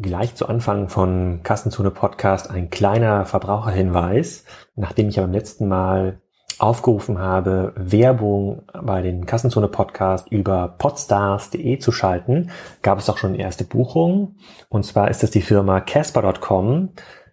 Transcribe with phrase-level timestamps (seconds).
[0.00, 4.44] Gleich zu Anfang von Kassenzone Podcast ein kleiner Verbraucherhinweis.
[4.76, 6.20] Nachdem ich ja beim letzten Mal
[6.60, 13.34] aufgerufen habe, Werbung bei den Kassenzone Podcast über podstars.de zu schalten, gab es auch schon
[13.34, 14.38] erste Buchungen.
[14.68, 16.90] Und zwar ist es die Firma Casper.com,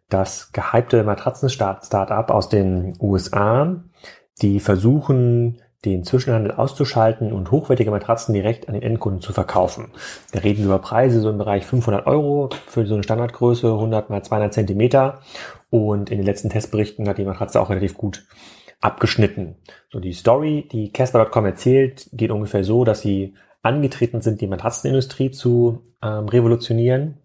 [0.10, 3.76] das gehypte Matratzen-Startup aus den USA,
[4.42, 9.92] die versuchen, den Zwischenhandel auszuschalten und hochwertige Matratzen direkt an den Endkunden zu verkaufen.
[10.32, 14.10] Da reden wir über Preise so im Bereich 500 Euro für so eine Standardgröße, 100
[14.10, 15.22] mal 200 Zentimeter.
[15.70, 18.26] Und in den letzten Testberichten hat die Matratze auch relativ gut
[18.82, 19.56] abgeschnitten.
[19.92, 25.32] So die Story, die Casper.com erzählt, geht ungefähr so, dass sie angetreten sind, die Matratzenindustrie
[25.32, 27.18] zu ähm, revolutionieren,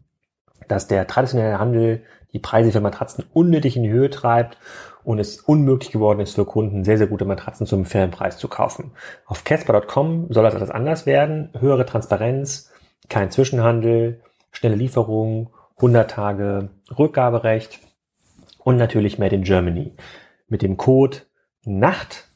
[0.69, 4.57] dass der traditionelle Handel die Preise für Matratzen unnötig in die Höhe treibt
[5.05, 8.49] und es unmöglich geworden ist für Kunden, sehr, sehr gute Matratzen zum fairen Preis zu
[8.49, 8.93] kaufen.
[9.27, 11.51] Auf Casper.com soll das etwas anders werden.
[11.59, 12.71] Höhere Transparenz,
[13.09, 14.21] kein Zwischenhandel,
[14.53, 17.81] schnelle Lieferung, 100 Tage Rückgaberecht
[18.59, 19.93] und natürlich Made in Germany.
[20.49, 21.19] Mit dem Code
[21.65, 22.27] NACHT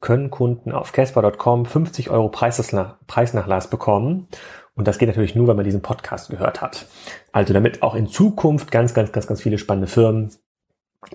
[0.00, 4.28] können Kunden auf Casper.com 50 Euro Preisnachlass bekommen.
[4.74, 6.86] Und das geht natürlich nur, wenn man diesen Podcast gehört hat.
[7.32, 10.30] Also damit auch in Zukunft ganz, ganz, ganz, ganz viele spannende Firmen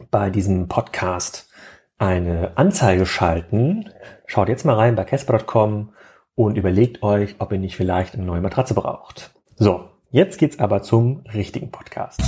[0.09, 1.49] bei diesem Podcast
[1.97, 3.89] eine Anzeige schalten,
[4.25, 5.93] schaut jetzt mal rein bei Casper.com
[6.35, 9.31] und überlegt euch, ob ihr nicht vielleicht eine neue Matratze braucht.
[9.55, 12.21] So, jetzt geht's aber zum richtigen Podcast.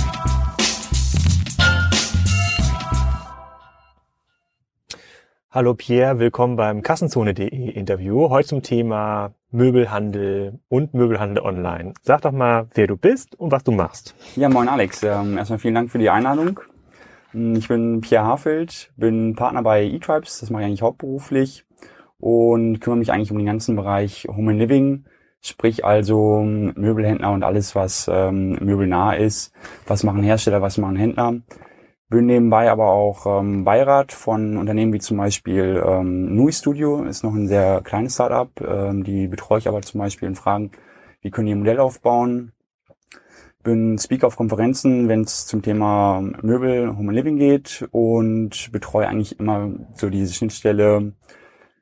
[5.50, 8.28] Hallo Pierre, willkommen beim Kassenzone.de Interview.
[8.28, 11.94] Heute zum Thema Möbelhandel und Möbelhandel online.
[12.02, 14.14] Sag doch mal, wer du bist und was du machst.
[14.36, 15.02] Ja, moin Alex.
[15.02, 16.60] Ähm, erstmal vielen Dank für die Einladung.
[17.34, 21.66] Ich bin Pierre Hafeld, bin Partner bei eTribes, das mache ich eigentlich hauptberuflich
[22.18, 25.04] und kümmere mich eigentlich um den ganzen Bereich Home and Living,
[25.42, 29.52] sprich also Möbelhändler und alles, was ähm, möbelnah ist.
[29.86, 31.34] Was machen Hersteller, was machen Händler.
[32.08, 37.22] Bin nebenbei aber auch ähm, Beirat von Unternehmen wie zum Beispiel ähm, Nui Studio, ist
[37.22, 38.50] noch ein sehr kleines Startup.
[38.66, 40.70] Ähm, die betreue ich aber zum Beispiel in Fragen,
[41.20, 42.52] wie können die ein Modell aufbauen,
[43.68, 49.38] bin Speaker auf Konferenzen, wenn es zum Thema Möbel, Home Living geht und betreue eigentlich
[49.38, 51.12] immer so diese Schnittstelle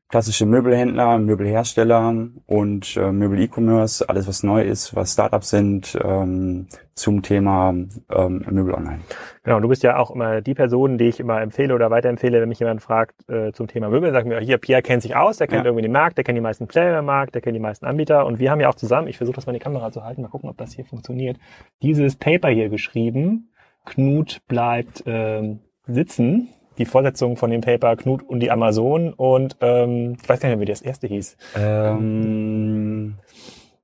[0.09, 7.23] klassische Möbelhändler, Möbelhersteller und äh, Möbel-E-Commerce, alles was neu ist, was Startups sind, ähm, zum
[7.23, 9.01] Thema ähm, Möbel online.
[9.43, 12.49] Genau, du bist ja auch immer die Person, die ich immer empfehle oder weiterempfehle, wenn
[12.49, 15.49] mich jemand fragt äh, zum Thema Möbel, sagt mir, hier, Pierre kennt sich aus, der
[15.49, 15.67] kennt ja.
[15.67, 18.27] irgendwie den Markt, der kennt die meisten Player im Markt, der kennt die meisten Anbieter
[18.27, 20.23] und wir haben ja auch zusammen, ich versuche das mal in die Kamera zu halten,
[20.23, 21.37] mal gucken, ob das hier funktioniert,
[21.83, 23.51] dieses Paper hier geschrieben,
[23.85, 26.49] Knut bleibt ähm, sitzen
[26.79, 30.59] die Vorsetzung von dem Paper Knut und die Amazon und ähm, ich weiß gar nicht
[30.59, 31.37] mehr, wie das erste hieß.
[31.57, 33.15] Ähm,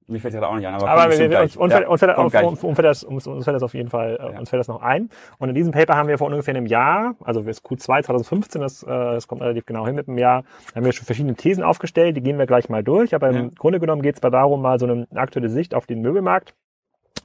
[0.09, 2.19] mir fällt das auch nicht ein, aber, aber wir, wir, uns, uns, ja, uns, fällt,
[2.19, 4.39] uns, uns, fällt das, uns, uns fällt das auf jeden Fall, äh, ja.
[4.39, 5.09] uns fällt das noch ein.
[5.39, 8.81] Und in diesem Paper haben wir vor ungefähr einem Jahr, also das Q2 2015, das,
[8.81, 12.21] das kommt relativ genau hin mit einem Jahr, haben wir schon verschiedene Thesen aufgestellt, die
[12.21, 13.15] gehen wir gleich mal durch.
[13.15, 13.51] Aber im ja.
[13.57, 16.55] Grunde genommen geht es darum, mal so eine aktuelle Sicht auf den Möbelmarkt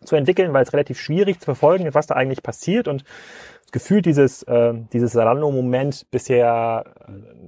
[0.03, 3.03] zu entwickeln, weil es relativ schwierig zu verfolgen ist, was da eigentlich passiert und
[3.71, 6.85] gefühlt dieses, äh, dieses Salando-Moment bisher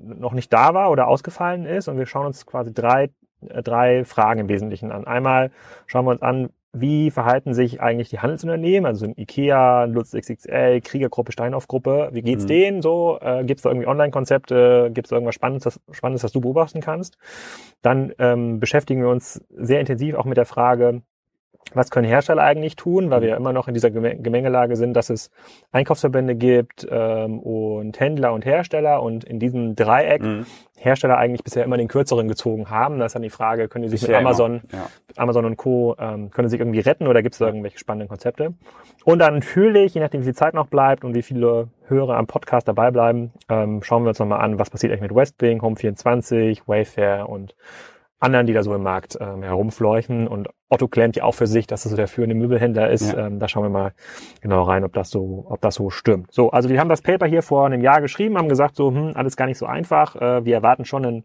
[0.04, 1.88] noch nicht da war oder ausgefallen ist.
[1.88, 3.10] Und wir schauen uns quasi drei,
[3.48, 5.08] äh, drei Fragen im Wesentlichen an.
[5.08, 5.52] Einmal
[5.88, 10.82] schauen wir uns an, wie verhalten sich eigentlich die Handelsunternehmen, also ein IKEA, Lutz XXL,
[10.82, 12.48] Kriegergruppe, Steinhoff-Gruppe, wie geht's mhm.
[12.48, 13.18] denen so?
[13.22, 14.92] Äh, Gibt es da irgendwie Online-Konzepte?
[14.94, 17.18] Gibt es irgendwas Spannendes das, Spannendes, das du beobachten kannst?
[17.82, 21.02] Dann ähm, beschäftigen wir uns sehr intensiv auch mit der Frage,
[21.74, 25.30] was können Hersteller eigentlich tun, weil wir immer noch in dieser Gemengelage sind, dass es
[25.72, 30.46] Einkaufsverbände gibt ähm, und Händler und Hersteller und in diesem Dreieck mhm.
[30.78, 33.00] Hersteller eigentlich bisher immer den kürzeren gezogen haben.
[33.00, 34.88] Da ist dann die Frage, können die sich bisher mit Amazon, ja.
[35.18, 35.96] Amazon und Co.
[36.00, 38.54] Ähm, können sie sich irgendwie retten oder gibt es da irgendwelche spannenden Konzepte?
[39.04, 42.28] Und dann natürlich, je nachdem wie viel Zeit noch bleibt und wie viele Hörer am
[42.28, 46.62] Podcast dabei bleiben, ähm, schauen wir uns nochmal an, was passiert eigentlich mit Westwing, Home24,
[46.66, 47.56] Wayfair und
[48.20, 50.28] anderen, die da so im Markt ähm, herumfleuchen.
[50.28, 53.14] Und Otto klemmt ja auch für sich, dass er so der führende Möbelhändler ist.
[53.14, 53.28] Ja.
[53.28, 53.94] Ähm, da schauen wir mal
[54.42, 56.32] genau rein, ob das so, ob das so stimmt.
[56.32, 59.14] So, also wir haben das Paper hier vor einem Jahr geschrieben, haben gesagt, so, hm,
[59.16, 60.16] alles gar nicht so einfach.
[60.16, 61.24] Äh, wir erwarten schon in,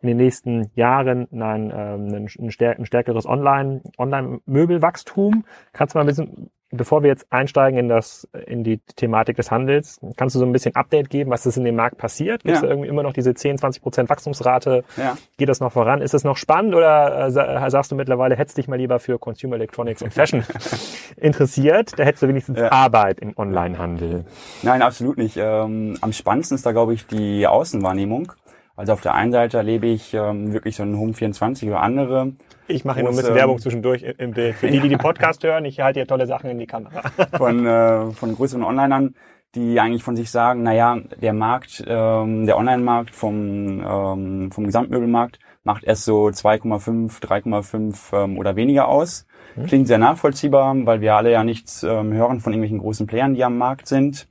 [0.00, 5.44] in den nächsten Jahren ein, ähm, ein, ein, stärkeres Online, Online-Möbelwachstum.
[5.72, 9.50] Kannst du mal ein bisschen bevor wir jetzt einsteigen in das, in die Thematik des
[9.50, 12.42] Handels, kannst du so ein bisschen Update geben, was ist in dem Markt passiert?
[12.42, 12.68] Gibt es ja.
[12.68, 14.82] irgendwie immer noch diese 10, 20 Prozent Wachstumsrate?
[14.96, 15.16] Ja.
[15.36, 16.00] Geht das noch voran?
[16.00, 19.56] Ist es noch spannend oder äh, sagst du mittlerweile, hättest dich mal lieber für Consumer
[19.56, 20.44] Electronics und Fashion
[21.16, 21.92] interessiert?
[21.98, 22.72] Da hättest du wenigstens ja.
[22.72, 24.24] Arbeit im Onlinehandel.
[24.62, 25.36] Nein, absolut nicht.
[25.36, 28.32] Ähm, am spannendsten ist da, glaube ich, die Außenwahrnehmung.
[28.76, 32.32] Also auf der einen Seite erlebe ich ähm, wirklich so einen Home 24 oder andere.
[32.68, 34.56] Ich mache hier nur ein bisschen Werbung zwischendurch im Bild.
[34.56, 37.02] Für die, die den Podcast hören, ich halte hier tolle Sachen in die Kamera.
[37.36, 39.14] von, äh, von größeren Onlinern,
[39.54, 45.38] die eigentlich von sich sagen, naja, der Markt, ähm, der Online-Markt vom, ähm, vom Gesamtmöbelmarkt
[45.64, 49.26] macht erst so 2,5, 3,5 ähm, oder weniger aus.
[49.54, 49.66] Hm.
[49.66, 53.44] Klingt sehr nachvollziehbar, weil wir alle ja nichts ähm, hören von irgendwelchen großen Playern, die
[53.44, 54.28] am Markt sind.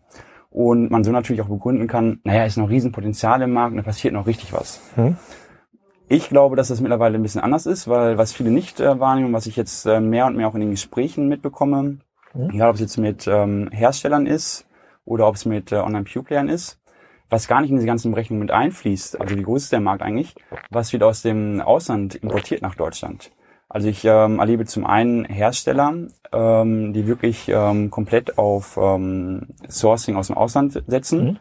[0.52, 3.84] Und man so natürlich auch begründen kann, naja, ist noch Riesenpotenzial im Markt und da
[3.84, 4.82] passiert noch richtig was.
[4.96, 5.16] Hm.
[6.10, 9.32] Ich glaube, dass das mittlerweile ein bisschen anders ist, weil was viele nicht äh, wahrnehmen,
[9.32, 12.00] was ich jetzt äh, mehr und mehr auch in den Gesprächen mitbekomme,
[12.34, 12.50] hm.
[12.50, 14.68] egal ob es jetzt mit ähm, Herstellern ist
[15.06, 16.82] oder ob es mit äh, Online-Pure-Playern ist,
[17.30, 20.02] was gar nicht in diese ganzen Berechnungen mit einfließt, also wie groß ist der Markt
[20.02, 20.36] eigentlich,
[20.70, 23.32] was wird aus dem Ausland importiert nach Deutschland.
[23.74, 25.94] Also ich ähm, erlebe zum einen Hersteller,
[26.34, 31.24] ähm, die wirklich ähm, komplett auf ähm, Sourcing aus dem Ausland setzen.
[31.24, 31.38] Mhm.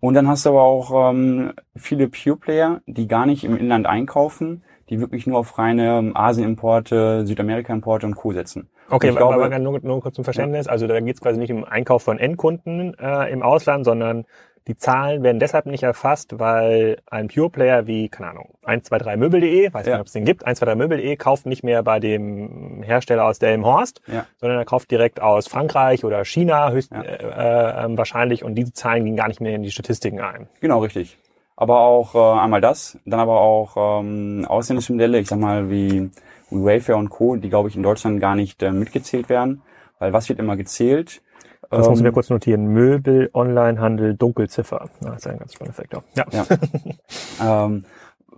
[0.00, 4.62] Und dann hast du aber auch ähm, viele Pure-Player, die gar nicht im Inland einkaufen,
[4.88, 8.32] die wirklich nur auf reine ähm, Asien-Importe, Südamerika-Importe und Co.
[8.32, 8.70] setzen.
[8.88, 10.66] Okay, aber, glaube, aber nur, nur kurz zum Verständnis.
[10.66, 10.72] Ja.
[10.72, 14.24] Also da geht es quasi nicht um Einkauf von Endkunden äh, im Ausland, sondern
[14.66, 19.86] die Zahlen werden deshalb nicht erfasst, weil ein Pure Player wie, keine Ahnung, 123möbel.de, weiß
[19.86, 19.92] ja.
[19.92, 24.26] nicht, ob es den gibt, 123möbel.de kauft nicht mehr bei dem Hersteller aus Delmenhorst, ja.
[24.40, 27.02] sondern er kauft direkt aus Frankreich oder China höchst, ja.
[27.02, 30.48] äh, äh, wahrscheinlich und diese Zahlen gehen gar nicht mehr in die Statistiken ein.
[30.60, 31.16] Genau, richtig.
[31.54, 36.10] Aber auch äh, einmal das, dann aber auch ähm, ausländische Modelle, ich sag mal wie,
[36.50, 39.62] wie Wayfair und Co., die glaube ich in Deutschland gar nicht äh, mitgezählt werden,
[40.00, 41.22] weil was wird immer gezählt?
[41.70, 42.66] Das ähm, muss ich mir kurz notieren.
[42.66, 44.88] Möbel, Onlinehandel, Dunkelziffer.
[45.00, 46.04] Das ist ein ganz spannender Faktor.
[46.14, 46.26] Ja.
[46.30, 46.46] ja.
[47.64, 47.84] ähm,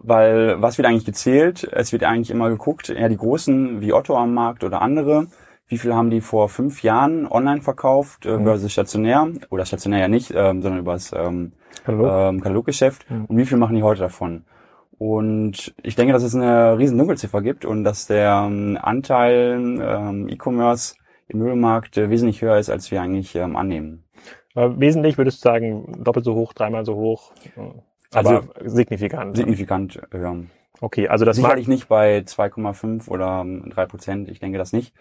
[0.00, 1.68] weil was wird eigentlich gezählt?
[1.72, 5.26] Es wird eigentlich immer geguckt, ja, die Großen wie Otto am Markt oder andere,
[5.66, 8.44] wie viel haben die vor fünf Jahren online verkauft äh, mhm.
[8.44, 11.52] versus stationär oder stationär ja nicht, ähm, sondern übers ähm,
[11.84, 12.10] Katalog.
[12.10, 13.24] ähm, Kataloggeschäft mhm.
[13.26, 14.44] und wie viel machen die heute davon?
[14.98, 20.28] Und ich denke, dass es eine riesen Dunkelziffer gibt und dass der ähm, Anteil ähm,
[20.28, 20.96] E-Commerce
[21.28, 24.04] im Möbelmarkt äh, wesentlich höher ist, als wir eigentlich ähm, annehmen.
[24.54, 27.32] Aber wesentlich würdest du sagen, doppelt so hoch, dreimal so hoch?
[28.12, 29.36] Also signifikant.
[29.36, 30.44] Signifikant höher.
[30.80, 34.28] Okay, also das Sicherlich nicht bei 2,5 oder 3 ähm, Prozent.
[34.28, 34.94] Ich denke das nicht.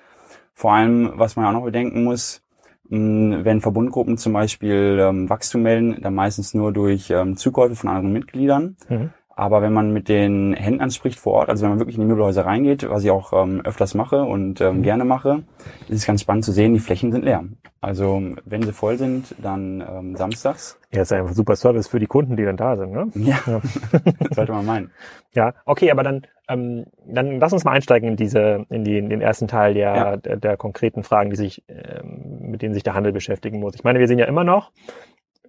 [0.53, 2.41] Vor allem, was man auch noch bedenken muss,
[2.89, 8.13] wenn Verbundgruppen zum Beispiel ähm, Wachstum melden, dann meistens nur durch ähm, Zukäufe von anderen
[8.13, 8.77] Mitgliedern.
[8.87, 9.11] Mhm.
[9.37, 12.07] Aber wenn man mit den Händlern spricht vor Ort, also wenn man wirklich in die
[12.07, 14.81] Möbelhäuser reingeht, was ich auch ähm, öfters mache und ähm, mhm.
[14.81, 15.43] gerne mache,
[15.87, 17.43] ist es ganz spannend zu sehen, die Flächen sind leer.
[17.79, 20.79] Also wenn sie voll sind, dann ähm, samstags.
[20.91, 23.11] Ja, ist einfach super Service für die Kunden, die dann da sind, ne?
[23.13, 23.61] Ja, ja.
[24.31, 24.91] sollte man meinen.
[25.35, 29.11] Ja, okay, aber dann, ähm, dann lass uns mal einsteigen in diese, in, die, in
[29.11, 30.17] den ersten Teil der, ja.
[30.17, 33.75] der, der konkreten Fragen, die sich, ähm, mit denen sich der Handel beschäftigen muss.
[33.75, 34.71] Ich meine, wir sehen ja immer noch,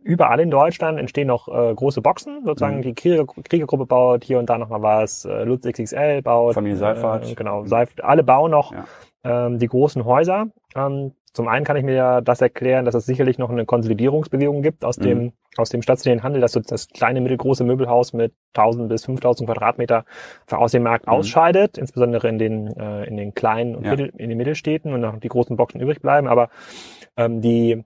[0.08, 2.82] überall in Deutschland entstehen noch äh, große Boxen, sozusagen mhm.
[2.82, 6.54] die Krieger, Kriegergruppe baut hier und da noch mal was, äh, Lutz XXL baut.
[6.54, 7.30] Familie Seifert.
[7.30, 8.86] Äh, genau, Seif alle bauen noch ja.
[9.24, 10.46] ähm, die großen Häuser.
[10.74, 14.62] Ähm, zum einen kann ich mir ja das erklären, dass es sicherlich noch eine Konsolidierungsbewegung
[14.62, 15.02] gibt aus mhm.
[15.02, 19.46] dem aus dem stationären Handel, dass so das kleine mittelgroße Möbelhaus mit 1000 bis 5000
[19.46, 20.04] Quadratmeter
[20.50, 21.12] aus dem Markt mhm.
[21.12, 23.90] ausscheidet, insbesondere in den äh, in den kleinen und ja.
[23.90, 26.28] Mittel, in den Mittelstädten und noch die großen Boxen übrig bleiben.
[26.28, 26.48] Aber
[27.16, 27.84] ähm, die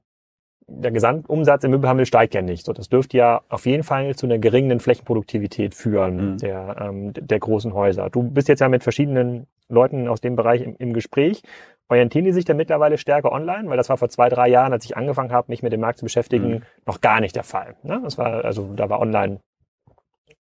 [0.66, 2.64] der Gesamtumsatz im Möbelhandel steigt ja nicht.
[2.64, 6.38] So, das dürfte ja auf jeden Fall zu einer geringen Flächenproduktivität führen, mhm.
[6.38, 8.10] der, ähm, der großen Häuser.
[8.10, 11.42] Du bist jetzt ja mit verschiedenen Leuten aus dem Bereich im, im Gespräch.
[11.88, 13.68] Orientieren die sich denn mittlerweile stärker online?
[13.68, 15.98] Weil das war vor zwei, drei Jahren, als ich angefangen habe, mich mit dem Markt
[15.98, 16.62] zu beschäftigen, mhm.
[16.86, 17.76] noch gar nicht der Fall.
[17.82, 18.00] Ne?
[18.02, 19.40] Das war, also da war online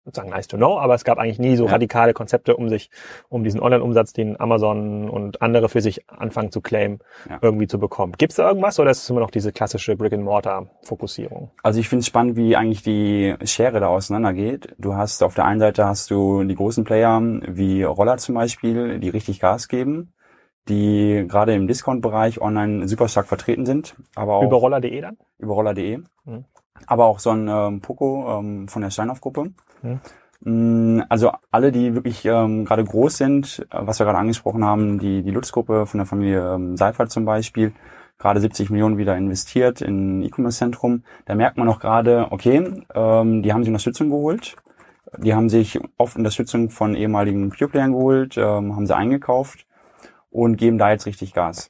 [0.05, 1.72] sozusagen nice to know, aber es gab eigentlich nie so ja.
[1.72, 2.89] radikale Konzepte, um sich,
[3.29, 7.38] um diesen Online-Umsatz, den Amazon und andere für sich anfangen zu claimen, ja.
[7.41, 8.13] irgendwie zu bekommen.
[8.17, 11.51] Gibt es da irgendwas oder ist es immer noch diese klassische Brick-and-Mortar-Fokussierung?
[11.62, 14.75] Also ich finde es spannend, wie eigentlich die Schere da auseinandergeht.
[14.79, 19.00] Du hast auf der einen Seite hast du die großen Player wie Roller zum Beispiel,
[19.00, 20.13] die richtig Gas geben,
[20.67, 23.96] die gerade im Discount-Bereich online super stark vertreten sind.
[24.15, 25.17] Aber auch über roller.de dann?
[25.38, 26.00] Über roller.de.
[26.25, 26.46] Mhm
[26.88, 29.52] aber auch so ein ähm, Poco ähm, von der Steinhoff-Gruppe.
[29.82, 30.00] Mhm.
[31.08, 35.22] Also alle, die wirklich ähm, gerade groß sind, äh, was wir gerade angesprochen haben, die,
[35.22, 37.74] die Lutz-Gruppe von der Familie ähm, Seifert zum Beispiel,
[38.18, 41.04] gerade 70 Millionen wieder investiert in E-Commerce-Zentrum.
[41.26, 44.56] Da merkt man auch gerade, okay, ähm, die haben sich Unterstützung geholt.
[45.18, 49.68] Die haben sich oft Unterstützung von ehemaligen Pure-Playern geholt, ähm, haben sie eingekauft
[50.32, 51.70] und geben da jetzt richtig Gas.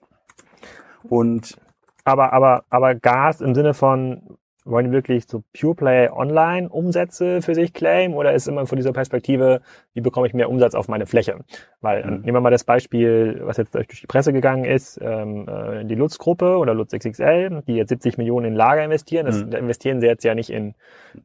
[1.03, 1.57] Und
[2.03, 7.41] aber, aber, aber Gas im Sinne von wollen die wirklich so Pure Play Online Umsätze
[7.41, 9.61] für sich claimen oder ist immer von dieser Perspektive,
[9.93, 11.39] wie bekomme ich mehr Umsatz auf meine Fläche?
[11.81, 12.21] Weil mhm.
[12.21, 15.95] nehmen wir mal das Beispiel, was jetzt durch die Presse gegangen ist, ähm, äh, die
[15.95, 19.25] Lutz-Gruppe oder Lutz XXL, die jetzt 70 Millionen in Lager investieren.
[19.25, 19.53] Das mhm.
[19.53, 20.75] investieren sie jetzt ja nicht in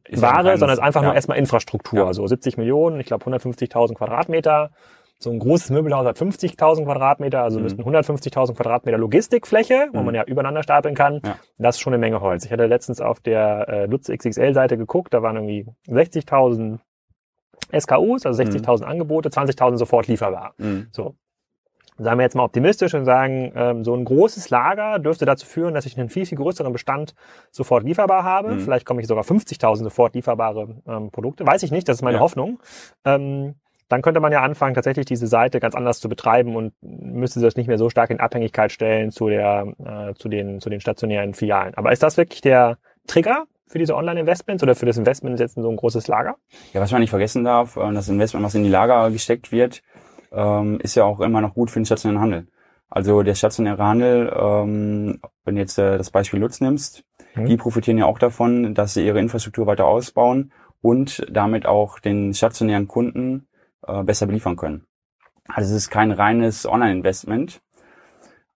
[0.09, 1.07] Ware, sondern es ist einfach ja.
[1.07, 2.05] nur erstmal Infrastruktur.
[2.05, 2.13] Ja.
[2.13, 4.71] So 70 Millionen, ich glaube 150.000 Quadratmeter
[5.19, 7.63] so ein großes Möbelhaus hat 50.000 Quadratmeter, also mhm.
[7.63, 10.05] müssten 150.000 Quadratmeter Logistikfläche, wo mhm.
[10.05, 11.21] man ja übereinander stapeln kann.
[11.25, 11.37] Ja.
[11.57, 12.45] Das ist schon eine Menge Holz.
[12.45, 16.79] Ich hatte letztens auf der äh, Lutz XXL-Seite geguckt, da waren irgendwie 60.000
[17.77, 18.83] SKUs, also 60.000 mhm.
[18.83, 20.53] Angebote, 20.000 sofort lieferbar.
[20.57, 20.87] Mhm.
[20.91, 21.15] So.
[21.99, 25.73] Sagen wir jetzt mal optimistisch und sagen, ähm, so ein großes Lager dürfte dazu führen,
[25.73, 27.15] dass ich einen viel, viel größeren Bestand
[27.49, 28.53] sofort lieferbar habe.
[28.53, 28.59] Mhm.
[28.59, 31.47] Vielleicht komme ich sogar 50.000 sofort lieferbare ähm, Produkte.
[31.47, 32.21] Weiß ich nicht, das ist meine ja.
[32.21, 32.59] Hoffnung.
[33.03, 33.55] Ähm,
[33.89, 37.55] dann könnte man ja anfangen, tatsächlich diese Seite ganz anders zu betreiben und müsste das
[37.55, 41.33] nicht mehr so stark in Abhängigkeit stellen zu der, äh, zu den, zu den stationären
[41.33, 41.73] Filialen.
[41.75, 42.77] Aber ist das wirklich der
[43.07, 46.35] Trigger für diese Online-Investments oder für das Investment jetzt in so ein großes Lager?
[46.73, 49.81] Ja, was man nicht vergessen darf, äh, das Investment, was in die Lager gesteckt wird,
[50.31, 52.47] ähm, ist ja auch immer noch gut für den stationären Handel.
[52.89, 57.03] Also der stationäre Handel, ähm, wenn du jetzt äh, das Beispiel Lutz nimmst,
[57.35, 57.45] mhm.
[57.45, 60.51] die profitieren ja auch davon, dass sie ihre Infrastruktur weiter ausbauen
[60.81, 63.47] und damit auch den stationären Kunden
[63.87, 64.85] äh, besser beliefern können.
[65.47, 67.61] Also es ist kein reines Online-Investment.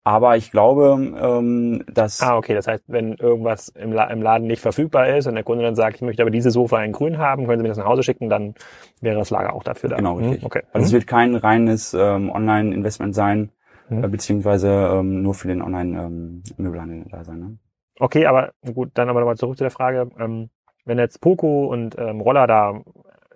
[0.03, 2.21] Aber ich glaube, ähm, dass...
[2.21, 2.55] Ah, okay.
[2.55, 5.75] Das heißt, wenn irgendwas im, La im, Laden nicht verfügbar ist und der Kunde dann
[5.75, 8.01] sagt, ich möchte aber diese Sofa in grün haben, können Sie mir das nach Hause
[8.01, 8.55] schicken, dann
[8.99, 9.97] wäre das Lager auch dafür da.
[9.97, 10.41] Genau, richtig.
[10.41, 10.63] Hm, okay.
[10.73, 10.85] Also mhm.
[10.85, 13.51] es wird kein reines ähm, Online-Investment sein,
[13.89, 14.03] mhm.
[14.03, 17.39] äh, beziehungsweise ähm, nur für den Online-Möbelhandel ähm, da sein.
[17.39, 17.57] Ne?
[17.99, 20.09] Okay, aber gut, dann aber nochmal zurück zu der Frage.
[20.19, 20.49] Ähm,
[20.83, 22.81] wenn jetzt Poco und ähm, Roller da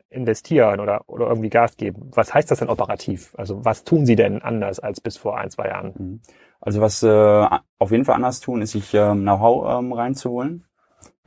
[0.10, 2.12] investieren oder, oder irgendwie Gas geben.
[2.14, 3.34] Was heißt das denn operativ?
[3.38, 5.94] Also was tun Sie denn anders als bis vor ein, zwei Jahren?
[5.98, 6.22] Mhm.
[6.62, 7.48] Also was äh,
[7.80, 10.66] auf jeden Fall anders tun, ist sich ähm, Know-how ähm, reinzuholen.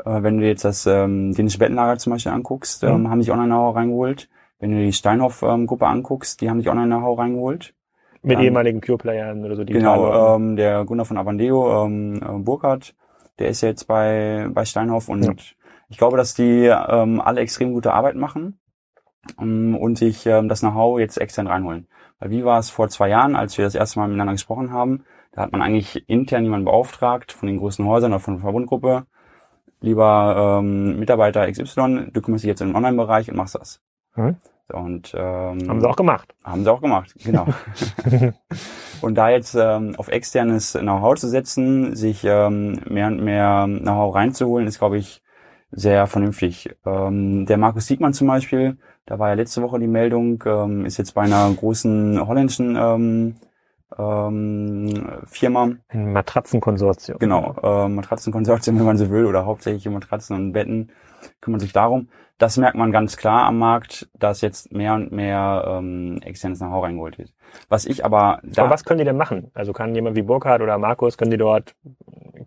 [0.04, 3.10] Äh, wenn du jetzt das ähm, dänische Bettenlager zum Beispiel anguckst, ähm, mhm.
[3.10, 4.28] haben sich Online-Know-how reingeholt.
[4.58, 7.74] Wenn du die Steinhoff-Gruppe ähm, anguckst, die haben sich Online-Know-how reingeholt.
[8.22, 9.64] Mit ähm, ehemaligen Pure-Playern oder so?
[9.64, 12.94] Die genau, ähm, der Gunnar von Avandeo, ähm, äh, Burkhardt,
[13.38, 15.32] der ist jetzt bei, bei Steinhoff und ja.
[15.88, 18.58] ich glaube, dass die ähm, alle extrem gute Arbeit machen
[19.36, 21.86] und sich ähm, das Know-how jetzt extern reinholen.
[22.18, 25.04] Weil wie war es vor zwei Jahren, als wir das erste Mal miteinander gesprochen haben?
[25.32, 29.06] Da hat man eigentlich intern jemanden beauftragt von den großen Häusern oder von der Verbundgruppe.
[29.80, 33.80] Lieber ähm, Mitarbeiter XY, du kümmerst dich jetzt im Online-Bereich und machst das.
[34.14, 34.36] Hm.
[34.70, 36.34] So, und, ähm, haben sie auch gemacht.
[36.44, 37.46] Haben sie auch gemacht, genau.
[39.00, 44.14] und da jetzt ähm, auf externes Know-how zu setzen, sich ähm, mehr und mehr Know-how
[44.14, 45.22] reinzuholen, ist, glaube ich,
[45.70, 46.70] sehr vernünftig.
[46.86, 50.96] Ähm, der Markus Siegmann zum Beispiel, da war ja letzte Woche die Meldung, ähm, ist
[50.96, 53.36] jetzt bei einer großen holländischen ähm,
[53.96, 55.70] ähm, Firma.
[55.88, 57.18] Ein Matratzenkonsortium.
[57.18, 60.90] Genau, äh, Matratzenkonsortium, wenn man so will, oder hauptsächlich Matratzen und Betten
[61.40, 62.08] kümmern sich darum.
[62.38, 66.84] Das merkt man ganz klar am Markt, dass jetzt mehr und mehr ähm, externes Know-how
[66.84, 67.32] reingeholt wird.
[67.68, 68.62] Was ich aber da.
[68.62, 69.50] Aber was können die denn machen?
[69.54, 71.74] Also kann jemand wie Burkhard oder Markus, können die dort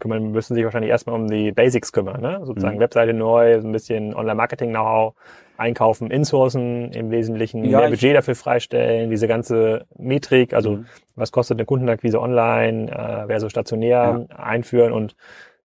[0.02, 2.42] kümmern, müssen sich wahrscheinlich erstmal um die Basics kümmern, ne?
[2.44, 2.82] Sozusagen mhm.
[2.82, 5.14] Webseite neu, so ein bisschen Online-Marketing-Know-how
[5.56, 10.86] einkaufen, insourcen im Wesentlichen, ja, mehr Budget dafür freistellen, diese ganze Metrik, also mhm.
[11.16, 14.36] was kostet eine Kundenakquise online, äh, versus stationär ja.
[14.36, 15.16] einführen und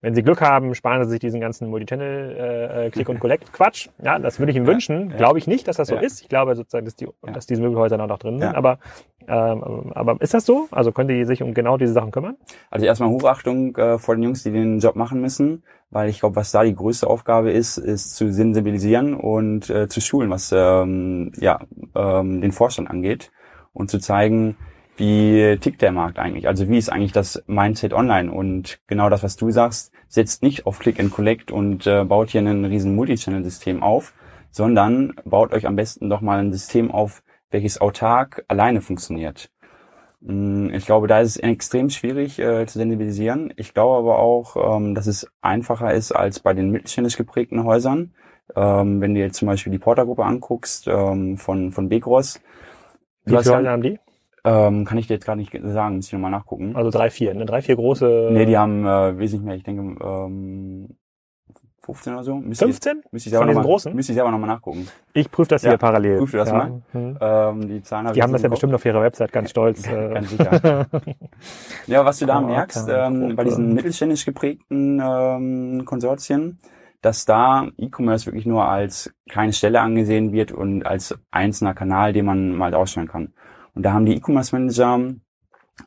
[0.03, 3.89] wenn Sie Glück haben, sparen Sie sich diesen ganzen Multichannel äh, äh und Collect Quatsch.
[4.03, 5.11] Ja, das würde ich Ihnen ja, wünschen.
[5.11, 5.17] Ja.
[5.17, 6.23] Glaube ich nicht, dass das so ist.
[6.23, 8.55] Ich glaube sozusagen, dass die, dass diese Möbelhäuser noch drin sind.
[8.55, 8.79] Aber
[9.29, 10.69] ähm, aber ist das so?
[10.71, 12.37] Also können die sich um genau diese Sachen kümmern?
[12.71, 16.37] Also erstmal Hochachtung äh, vor den Jungs, die den Job machen müssen, weil ich glaube,
[16.37, 21.33] was da die größte Aufgabe ist, ist zu sensibilisieren und äh, zu schulen, was ähm,
[21.37, 21.61] ja
[21.95, 23.31] ähm, den Vorstand angeht
[23.73, 24.57] und zu zeigen,
[25.01, 26.47] wie tickt der Markt eigentlich?
[26.47, 28.31] Also wie ist eigentlich das Mindset online?
[28.31, 32.31] Und genau das, was du sagst, setzt nicht auf Click and Collect und äh, baut
[32.31, 34.13] hier ein riesen Multichannel-System auf,
[34.51, 39.51] sondern baut euch am besten doch mal ein System auf, welches autark alleine funktioniert.
[40.21, 43.55] Mm, ich glaube, da ist es extrem schwierig äh, zu sensibilisieren.
[43.57, 48.13] Ich glaube aber auch, ähm, dass es einfacher ist als bei den mittelständisch geprägten Häusern.
[48.55, 52.39] Ähm, wenn du jetzt zum Beispiel die Portergruppe anguckst ähm, von, von Begros.
[53.25, 53.99] Wie viele Häuser haben die?
[54.45, 56.75] Ähm, kann ich dir jetzt gerade nicht sagen, muss ich nochmal nachgucken.
[56.77, 57.45] Also drei, vier, ne?
[57.47, 58.31] Drei, vier große.
[58.33, 60.97] Nee, die haben äh, wesentlich mehr, ich denke, ähm,
[61.83, 62.37] 15 oder so.
[62.37, 62.99] Müsste 15?
[63.05, 63.95] Ich, müsste ich selber Von diesen noch großen?
[63.95, 64.89] Müsste ich selber nochmal nachgucken.
[65.13, 66.19] Ich prüfe das ja, hier parallel.
[66.19, 66.55] Prüfe das ja.
[66.55, 66.83] mal.
[66.93, 67.19] Mhm.
[67.21, 68.57] Ähm, die Zahlen habe Die haben das ja Kopf.
[68.57, 69.87] bestimmt auf ihrer Website ganz stolz.
[69.91, 70.15] Äh.
[70.15, 70.87] ganz sicher.
[71.87, 76.59] ja, was du da oh, merkst, ähm, bei diesen mittelständisch geprägten ähm, Konsortien,
[77.03, 82.27] dass da E-Commerce wirklich nur als kleine Stelle angesehen wird und als einzelner Kanal, den
[82.27, 83.33] man mal ausstellen kann.
[83.75, 85.15] Und da haben die E-Commerce Manager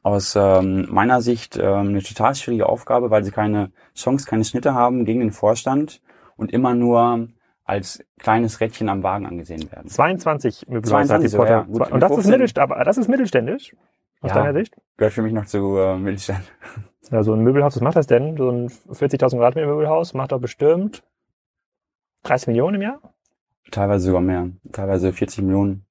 [0.01, 4.73] aus ähm, meiner Sicht ähm, eine total schwierige Aufgabe, weil sie keine Chance, keine Schnitte
[4.73, 6.01] haben gegen den Vorstand
[6.35, 7.29] und immer nur
[7.65, 9.87] als kleines Rädchen am Wagen angesehen werden.
[9.87, 11.51] 22 Möbelhäuser hat die Porter.
[11.51, 13.75] Ja, gut, und das ist, mittelständisch, aber das ist mittelständisch
[14.21, 14.75] aus ja, deiner Sicht?
[14.97, 16.43] Gehört für mich noch zu äh, Mittelstand.
[17.11, 18.37] Ja, so ein Möbelhaus, was macht das denn?
[18.37, 21.03] So ein 40.000 Quadratmeter Möbelhaus macht doch bestimmt
[22.23, 23.13] 30 Millionen im Jahr?
[23.71, 24.49] Teilweise sogar mehr.
[24.71, 25.85] Teilweise 40 Millionen.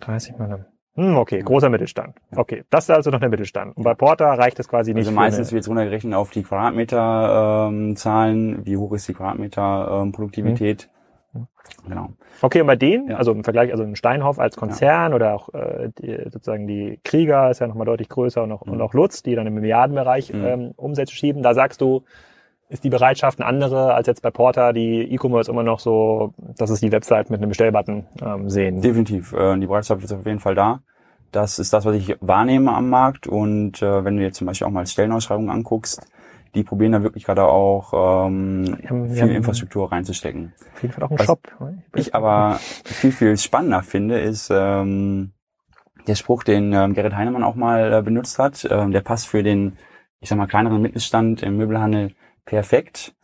[0.00, 0.64] 30 Millionen.
[0.96, 2.16] Hm, okay, großer Mittelstand.
[2.34, 3.76] Okay, das ist also noch der Mittelstand.
[3.76, 5.06] Und bei Porter reicht es quasi nicht.
[5.06, 8.54] Also meistens wird es runtergerechnet auf die Quadratmeter-Zahlen.
[8.54, 10.88] Ähm, wie hoch ist die Quadratmeter-Produktivität?
[11.34, 11.48] Ähm, hm.
[11.88, 12.10] Genau.
[12.40, 13.16] Okay, und bei denen, ja.
[13.16, 15.16] also im Vergleich, also ein Steinhoff als Konzern ja.
[15.16, 18.72] oder auch äh, die, sozusagen die Krieger ist ja nochmal deutlich größer und auch, mhm.
[18.72, 20.44] und auch Lutz, die dann im Milliardenbereich mhm.
[20.44, 22.04] ähm, Umsätze schieben, da sagst du,
[22.68, 26.70] ist die Bereitschaft eine andere als jetzt bei Porter, die E-Commerce immer noch so, dass
[26.70, 28.80] es die Website mit einem Bestellbutton ähm, sehen.
[28.80, 29.32] Definitiv.
[29.32, 30.80] Äh, die Bereitschaft ist auf jeden Fall da.
[31.32, 33.26] Das ist das, was ich wahrnehme am Markt.
[33.26, 36.06] Und äh, wenn du dir zum Beispiel auch mal Stellenausschreibungen anguckst,
[36.54, 40.54] die probieren da wirklich gerade auch ähm, haben, viel Infrastruktur reinzustecken.
[40.74, 41.40] Auf jeden Fall auch ein was Shop.
[41.94, 45.32] Ich aber viel, viel spannender finde, ist ähm,
[46.06, 48.66] der Spruch, den ähm, Gerrit Heinemann auch mal äh, benutzt hat.
[48.70, 49.76] Ähm, der passt für den,
[50.20, 52.12] ich sag mal, kleineren Mittelstand im Möbelhandel
[52.46, 53.14] perfekt.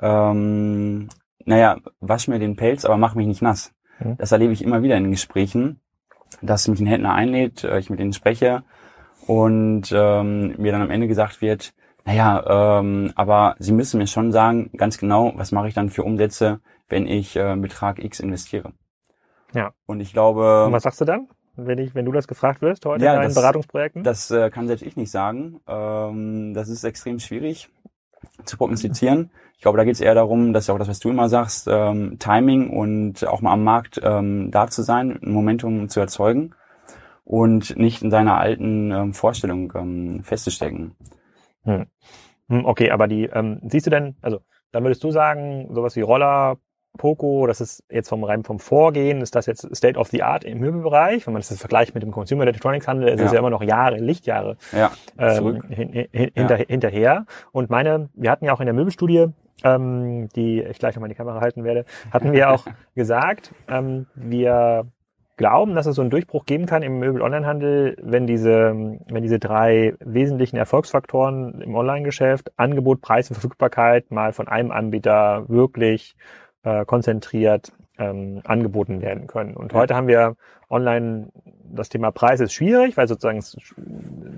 [0.00, 1.08] Ähm,
[1.44, 3.74] naja, wasch mir den Pelz, aber mach mich nicht nass.
[3.98, 4.16] Mhm.
[4.16, 5.80] Das erlebe ich immer wieder in Gesprächen,
[6.40, 8.62] dass mich ein Händler einlädt, äh, ich mit denen spreche
[9.26, 14.32] und ähm, mir dann am Ende gesagt wird, naja, ähm, aber Sie müssen mir schon
[14.32, 18.72] sagen, ganz genau, was mache ich dann für Umsätze, wenn ich äh, Betrag X investiere.
[19.52, 19.72] Ja.
[19.84, 20.64] Und ich glaube.
[20.64, 23.18] Und was sagst du dann, wenn ich, wenn du das gefragt wirst heute ja, in
[23.18, 24.04] deinen das, Beratungsprojekten?
[24.04, 25.60] Das äh, kann selbst ich nicht sagen.
[25.66, 27.68] Ähm, das ist extrem schwierig
[28.44, 29.30] zu prognostizieren.
[29.56, 32.18] Ich glaube, da geht es eher darum, dass auch das, was du immer sagst, ähm,
[32.18, 36.54] Timing und auch mal am Markt ähm, da zu sein, ein Momentum zu erzeugen
[37.24, 40.94] und nicht in seiner alten ähm, Vorstellung ähm, festzustecken.
[41.64, 41.86] Hm.
[42.48, 42.64] hm.
[42.64, 46.58] Okay, aber die, ähm, siehst du denn, also dann würdest du sagen, sowas wie Roller,
[46.96, 50.44] Poco, das ist jetzt vom rein vom Vorgehen, ist das jetzt State of the Art
[50.44, 53.50] im Möbelbereich, wenn man das vergleicht mit dem Consumer Electronics Handel, ist es ja immer
[53.50, 56.64] noch Jahre, Lichtjahre ja, ähm, hin, hin, hinter, ja.
[56.66, 57.26] hinterher.
[57.52, 59.28] Und meine, wir hatten ja auch in der Möbelstudie,
[59.64, 64.06] ähm, die ich gleich nochmal in die Kamera halten werde, hatten wir auch gesagt, ähm,
[64.14, 64.86] wir
[65.38, 69.94] glauben, dass es so einen Durchbruch geben kann im Möbel-Online-Handel, wenn diese, wenn diese drei
[70.00, 76.16] wesentlichen Erfolgsfaktoren im Online-Geschäft, Angebot, Preis und Verfügbarkeit, mal von einem Anbieter wirklich
[76.62, 79.56] äh, konzentriert ähm, angeboten werden können.
[79.56, 80.36] Und heute haben wir
[80.70, 81.30] online
[81.70, 83.42] das Thema Preis ist schwierig, weil sozusagen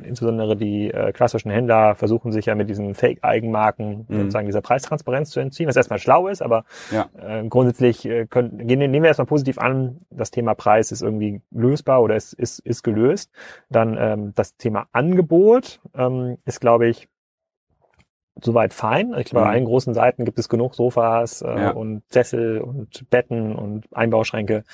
[0.04, 4.18] insbesondere die äh, klassischen Händler versuchen sich ja mit diesen Fake-Eigenmarken mhm.
[4.18, 7.08] sozusagen dieser Preistransparenz zu entziehen, was erstmal schlau ist, aber ja.
[7.18, 12.02] äh, grundsätzlich äh, können, nehmen wir erstmal positiv an, das Thema Preis ist irgendwie lösbar
[12.02, 13.30] oder ist, ist, ist gelöst.
[13.68, 17.08] Dann ähm, das Thema Angebot ähm, ist, glaube ich,
[18.44, 19.14] soweit fein.
[19.18, 19.48] Ich glaube, mhm.
[19.48, 21.70] bei allen großen Seiten gibt es genug Sofas äh, ja.
[21.70, 24.64] und Sessel und Betten und Einbauschränke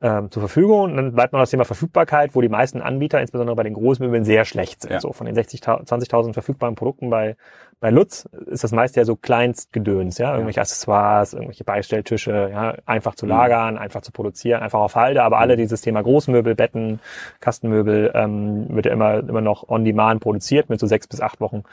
[0.00, 0.92] ähm, zur Verfügung.
[0.92, 4.24] Und dann bleibt noch das Thema Verfügbarkeit, wo die meisten Anbieter, insbesondere bei den Großmöbeln,
[4.24, 4.92] sehr schlecht sind.
[4.92, 5.00] Ja.
[5.00, 7.36] So von den 60 20.000 verfügbaren Produkten bei
[7.80, 10.62] bei Lutz ist das meiste ja so Kleinstgedöns, ja, irgendwelche ja.
[10.62, 13.30] Accessoires, irgendwelche Beistelltische, ja, einfach zu mhm.
[13.30, 13.80] lagern, mhm.
[13.80, 15.60] einfach zu produzieren, einfach auf Halde, aber alle mhm.
[15.60, 17.00] dieses Thema Großmöbel, Betten,
[17.40, 21.40] Kastenmöbel ähm, wird ja immer immer noch on demand produziert mit so sechs bis acht
[21.40, 21.64] Wochen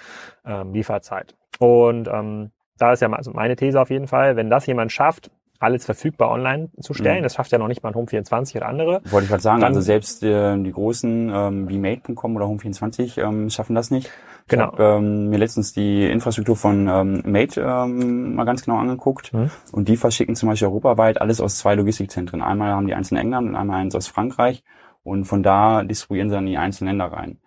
[0.45, 1.35] ähm, Lieferzeit.
[1.59, 5.31] Und ähm, da ist ja also meine These auf jeden Fall, wenn das jemand schafft,
[5.59, 7.19] alles verfügbar online zu stellen.
[7.19, 7.23] Mhm.
[7.23, 9.01] Das schafft ja noch nicht mal ein Home24 oder andere.
[9.05, 13.21] Wollte ich gerade sagen, Dann, also selbst äh, die großen ähm, wie Made.com oder Home24
[13.21, 14.11] ähm, schaffen das nicht.
[14.47, 14.65] Genau.
[14.65, 19.33] Ich habe ähm, mir letztens die Infrastruktur von ähm, Made ähm, mal ganz genau angeguckt
[19.33, 19.49] mhm.
[19.71, 22.41] und die verschicken zum Beispiel europaweit alles aus zwei Logistikzentren.
[22.41, 24.63] Einmal haben die eins in England und einmal eins aus Frankreich
[25.03, 27.37] und von da distribuieren sie dann die einzelnen Länder rein.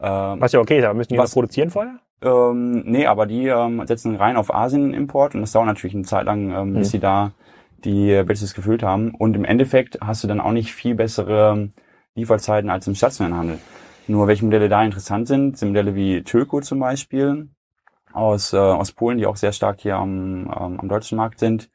[0.00, 1.98] Ähm, was ja okay ist, aber müssen die was produzieren vorher?
[2.22, 6.24] Ähm, nee, aber die ähm, setzen rein auf Asien-Import und das dauert natürlich eine Zeit
[6.24, 6.90] lang, ähm, bis mhm.
[6.92, 7.32] sie da
[7.84, 9.10] die Batches gefüllt haben.
[9.14, 11.68] Und im Endeffekt hast du dann auch nicht viel bessere
[12.14, 13.58] Lieferzeiten als im stationären Handel.
[14.06, 17.48] Nur welche Modelle da interessant sind, sind Modelle wie Töko zum Beispiel
[18.12, 21.70] aus, äh, aus Polen, die auch sehr stark hier am, ähm, am deutschen Markt sind.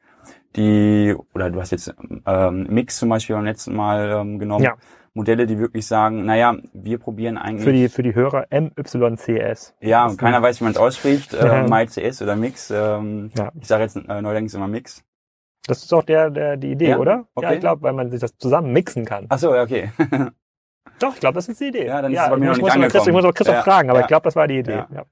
[0.56, 1.94] Die, oder du hast jetzt
[2.26, 4.64] ähm, Mix zum Beispiel beim letzten Mal ähm, genommen.
[4.64, 4.76] Ja.
[5.12, 7.64] Modelle, die wirklich sagen, naja, wir probieren eigentlich.
[7.64, 9.74] Für die, für die Hörer MYCS.
[9.80, 11.34] Ja, und keiner weiß, wie man es ausspricht.
[11.40, 12.70] Äh, MyCS oder Mix.
[12.70, 13.50] Ähm, ja.
[13.60, 15.02] Ich sage jetzt äh, neuerdings immer Mix.
[15.66, 16.98] Das ist auch der, der, die Idee, ja?
[16.98, 17.26] oder?
[17.34, 17.46] Okay.
[17.46, 19.26] Ja, ich glaube, weil man sich das zusammen mixen kann.
[19.28, 19.90] Ach so, okay.
[21.00, 21.86] Doch, ich glaube, das ist die Idee.
[21.86, 22.82] Ja, dann ist ja, es bei mir noch nicht angekommen.
[22.90, 24.04] Christoph, ich muss auch Christoph ja, fragen, aber ja.
[24.04, 24.84] ich glaube, das war die Idee.
[24.94, 25.04] Ja.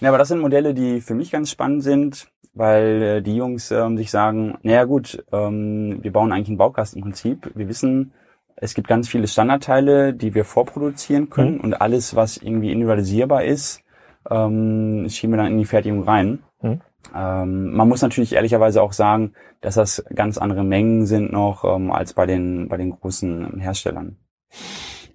[0.00, 0.08] Ja.
[0.08, 3.96] Aber das sind Modelle, die für mich ganz spannend sind, weil äh, die Jungs ähm,
[3.96, 7.52] sich sagen, naja gut, ähm, wir bauen eigentlich ein Baukastenprinzip.
[7.54, 8.12] Wir wissen,
[8.56, 11.60] es gibt ganz viele Standardteile, die wir vorproduzieren können mhm.
[11.60, 13.82] und alles, was irgendwie individualisierbar ist,
[14.30, 16.40] ähm, schieben wir dann in die Fertigung rein.
[16.60, 16.80] Mhm.
[17.14, 21.92] Ähm, man muss natürlich ehrlicherweise auch sagen, dass das ganz andere Mengen sind noch ähm,
[21.92, 24.16] als bei den, bei den großen Herstellern.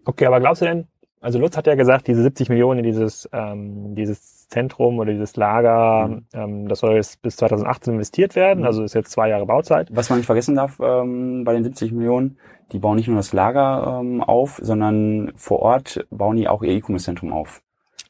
[0.10, 0.88] Okay, aber glaubst du denn,
[1.22, 5.36] also Lutz hat ja gesagt, diese 70 Millionen in dieses, ähm, dieses Zentrum oder dieses
[5.36, 6.26] Lager, mhm.
[6.34, 8.66] ähm, das soll jetzt bis 2018 investiert werden, mhm.
[8.66, 9.88] also ist jetzt zwei Jahre Bauzeit.
[9.92, 12.40] Was man nicht vergessen darf ähm, bei den 70 Millionen,
[12.72, 16.72] die bauen nicht nur das Lager ähm, auf, sondern vor Ort bauen die auch ihr
[16.72, 17.62] E-Commerce-Zentrum auf.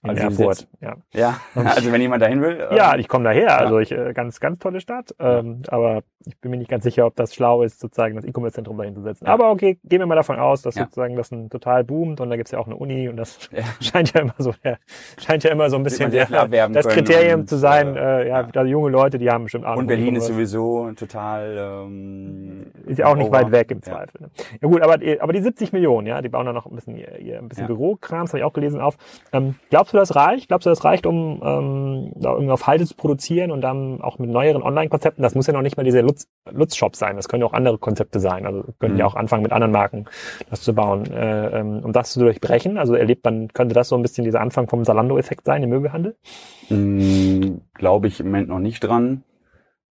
[0.01, 0.95] In also Erfurt, ja.
[1.13, 2.67] Ja, also wenn jemand dahin will.
[2.71, 3.57] Ähm, ja, ich komme daher.
[3.57, 5.13] Also ich äh, ganz, ganz tolle Stadt.
[5.19, 8.77] Ähm, aber ich bin mir nicht ganz sicher, ob das schlau ist, sozusagen das E-Commerce-Zentrum
[8.77, 9.25] dahin zu setzen.
[9.25, 9.33] Ja.
[9.33, 10.83] Aber okay, gehen wir mal davon aus, dass ja.
[10.83, 13.63] sozusagen das ein total boomt und da gibt's ja auch eine Uni und das ja.
[13.81, 14.79] scheint ja immer so, der,
[15.17, 16.27] scheint ja immer so ein bisschen der,
[16.69, 17.97] das Kriterium zu sein.
[17.97, 18.63] Äh, ja, ja.
[18.63, 19.79] junge Leute, die haben bestimmt Ahnung.
[19.79, 21.85] Und Berlin ist sowieso total.
[21.85, 24.21] Ähm, ist ja auch nicht weit weg im Zweifel.
[24.21, 24.29] Ne?
[24.62, 27.19] Ja gut, aber aber die 70 Millionen, ja, die bauen da noch ein bisschen ihr,
[27.19, 28.97] ihr ein bisschen Bürokrams, habe ich auch gelesen auf.
[29.33, 30.47] Ähm, glaubst du, das reicht?
[30.47, 34.19] Glaubst du, das reicht, um ähm, da irgendwie auf Halte zu produzieren und dann auch
[34.19, 35.21] mit neueren Online-Konzepten?
[35.21, 37.15] Das muss ja noch nicht mal diese Lutz, Lutz-Shop sein.
[37.15, 38.45] Das können ja auch andere Konzepte sein.
[38.45, 38.99] Also können mhm.
[38.99, 40.06] ja auch anfangen mit anderen Marken
[40.49, 41.12] das zu bauen.
[41.12, 44.41] Äh, ähm, um das zu durchbrechen, also erlebt man, könnte das so ein bisschen dieser
[44.41, 46.15] Anfang vom Salando-Effekt sein im Möbelhandel?
[46.69, 49.23] Mhm, Glaube ich im Moment noch nicht dran.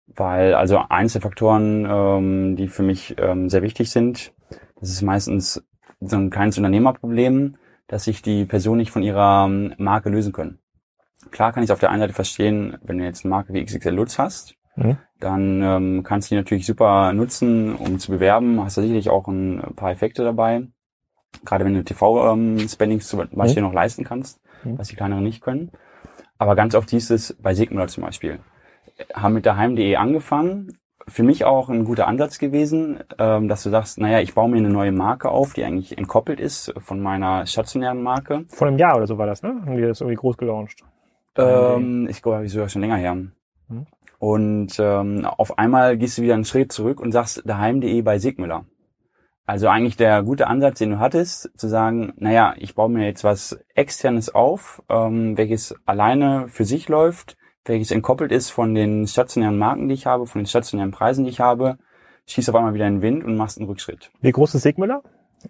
[0.07, 4.33] Weil also Einzelfaktoren, ähm, die für mich ähm, sehr wichtig sind,
[4.81, 5.65] das ist meistens
[6.01, 7.57] so ein kleines Unternehmerproblem
[7.89, 10.59] dass sich die Person nicht von ihrer ähm, Marke lösen können.
[11.31, 13.65] Klar kann ich es auf der einen Seite verstehen, wenn du jetzt eine Marke wie
[13.65, 14.99] XXL Lutz hast, mhm.
[15.19, 18.63] dann ähm, kannst du die natürlich super nutzen, um zu bewerben.
[18.63, 20.67] Hast du sicherlich auch ein paar Effekte dabei.
[21.45, 23.69] Gerade wenn du TV-Spendings ähm, zum Beispiel mhm.
[23.69, 24.79] noch leisten kannst, mhm.
[24.79, 25.71] was die kleineren nicht können.
[26.39, 28.41] Aber ganz oft hieß es bei Sigmüller zum Beispiel.
[29.15, 33.99] Haben mit daheim.de angefangen, für mich auch ein guter Ansatz gewesen, ähm, dass du sagst,
[33.99, 38.03] naja, ich baue mir eine neue Marke auf, die eigentlich entkoppelt ist von meiner stationären
[38.03, 38.45] Marke.
[38.49, 39.51] Vor einem Jahr oder so war das, ne?
[39.65, 40.83] Haben die das irgendwie groß gelauncht?
[41.37, 43.13] Ähm, ich glaube, ich sogar schon länger her.
[43.13, 43.87] Hm.
[44.19, 48.65] Und ähm, auf einmal gehst du wieder einen Schritt zurück und sagst daheim.de bei Sigmüller.
[49.45, 53.23] Also eigentlich der gute Ansatz, den du hattest, zu sagen, naja, ich baue mir jetzt
[53.23, 57.37] was externes auf, ähm, welches alleine für sich läuft,
[57.69, 61.31] welches entkoppelt ist von den stationären Marken, die ich habe, von den stationären Preisen, die
[61.31, 61.79] ich habe,
[62.27, 64.11] schießt auf einmal wieder in den Wind und machst einen Rückschritt.
[64.21, 65.03] Wie groß ist Sigmüller?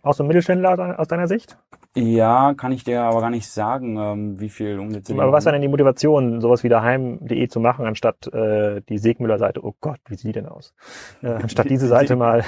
[0.03, 1.57] Aus dem Mittelständler aus deiner Sicht?
[1.95, 5.15] Ja, kann ich dir aber gar nicht sagen, ähm, wie viel Umsätze.
[5.15, 9.65] Aber was war denn die Motivation, sowas wie daheim.de zu machen, anstatt äh, die Segmüller-Seite?
[9.65, 10.75] Oh Gott, wie sieht die denn aus?
[11.23, 12.45] Äh, anstatt diese Seite mal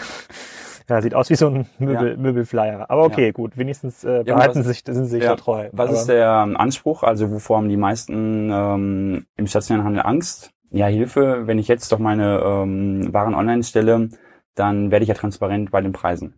[0.88, 2.16] ja, sieht aus wie so ein Möbel, ja.
[2.16, 2.90] Möbelflyer.
[2.90, 3.33] Aber okay, ja.
[3.33, 5.68] gut, wenigstens äh, behalten ja, was, sich, sind sie sich ja, da treu.
[5.72, 7.03] Was Aber, ist der Anspruch?
[7.03, 10.53] Also wovor haben die meisten ähm, im stationären Handel Angst?
[10.70, 14.09] Ja, Hilfe, wenn ich jetzt doch meine ähm, Waren online stelle,
[14.55, 16.35] dann werde ich ja transparent bei den Preisen.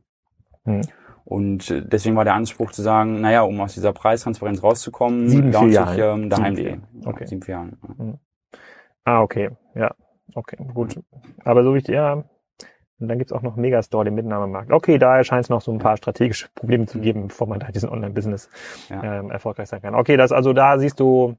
[0.65, 0.83] Hm.
[1.25, 5.53] Und äh, deswegen war der Anspruch zu sagen, naja, um aus dieser Preistransparenz rauszukommen, Sieben,
[5.53, 6.79] launche ich ähm, daheim.de.
[7.05, 7.27] Okay.
[7.27, 7.79] Sieben, vier Jahren.
[7.99, 8.15] Ja.
[9.05, 9.51] Ah, okay.
[9.75, 9.95] Ja.
[10.35, 11.01] Okay, gut.
[11.45, 12.25] Aber so wie ich, ja,
[13.01, 14.73] und dann gibt's auch noch Megastore, den Mitnahmemarkt.
[14.73, 17.69] Okay, da erscheint es noch so ein paar strategische Probleme zu geben, bevor man da
[17.69, 18.51] diesen Online-Business
[18.91, 19.21] ja.
[19.21, 19.95] ähm, erfolgreich sein kann.
[19.95, 21.37] Okay, das also da siehst du,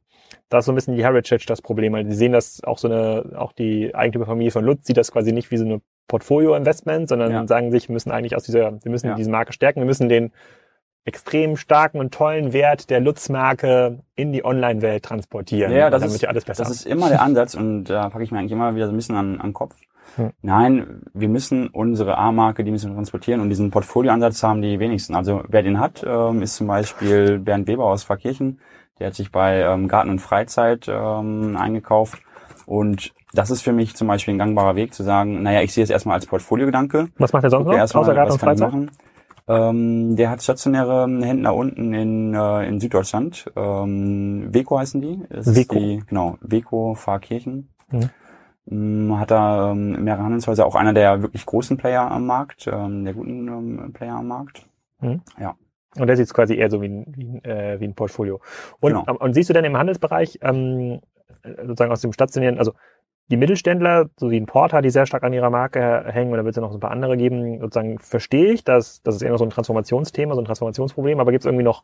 [0.49, 1.93] da ist so ein bisschen die Heritage das Problem.
[1.93, 5.31] Weil die sehen das auch so eine, auch die Eigentümerfamilie von Lutz sieht das quasi
[5.31, 7.47] nicht wie so eine Portfolio-Investment, sondern ja.
[7.47, 9.15] sagen sich, wir müssen eigentlich aus dieser, wir müssen ja.
[9.15, 10.31] diese Marke stärken, wir müssen den
[11.05, 16.27] extrem starken und tollen Wert der Lutz-Marke in die Online-Welt transportieren, ja, das damit ist,
[16.27, 18.85] alles besser Das ist immer der Ansatz und da packe ich mir eigentlich immer wieder
[18.85, 19.75] so ein bisschen an, an den Kopf.
[20.15, 20.31] Hm.
[20.41, 25.15] Nein, wir müssen unsere A-Marke, die müssen wir transportieren und diesen Portfolioansatz haben die wenigsten.
[25.15, 28.59] Also wer den hat, ähm, ist zum Beispiel Bernd Weber aus Pfarrkirchen.
[28.99, 32.21] Der hat sich bei ähm, Garten und Freizeit ähm, eingekauft.
[32.65, 35.83] Und das ist für mich zum Beispiel ein gangbarer Weg zu sagen, naja, ich sehe
[35.83, 37.07] es erstmal als Portfoliogedanke.
[37.17, 38.73] Was macht der sonst noch, außer Garten und Freizeit?
[39.47, 43.51] Ähm, der hat stationäre Händler unten in, äh, in Süddeutschland.
[43.55, 45.19] Ähm, Weco heißen die.
[45.29, 45.75] Das Weco.
[45.75, 47.69] Die, genau, Weco Pfarrkirchen.
[47.91, 48.09] Mhm.
[48.71, 53.03] Ähm, hat da ähm, mehrere Handelshäuser, auch einer der wirklich großen Player am Markt, ähm,
[53.03, 54.65] der guten ähm, Player am Markt.
[54.99, 55.21] Mhm.
[55.39, 55.55] Ja.
[55.97, 58.39] Und der sieht es quasi eher so wie ein, wie ein, äh, wie ein Portfolio.
[58.79, 59.17] Und, genau.
[59.17, 61.01] und siehst du denn im Handelsbereich ähm,
[61.43, 62.73] sozusagen aus dem stationären, also
[63.29, 66.51] die Mittelständler, so wie ein Porter, die sehr stark an ihrer Marke hängen, oder wird
[66.51, 69.31] es ja noch so ein paar andere geben, sozusagen verstehe ich, dass das ist eher
[69.31, 71.83] noch so ein Transformationsthema, so ein Transformationsproblem, aber gibt es irgendwie noch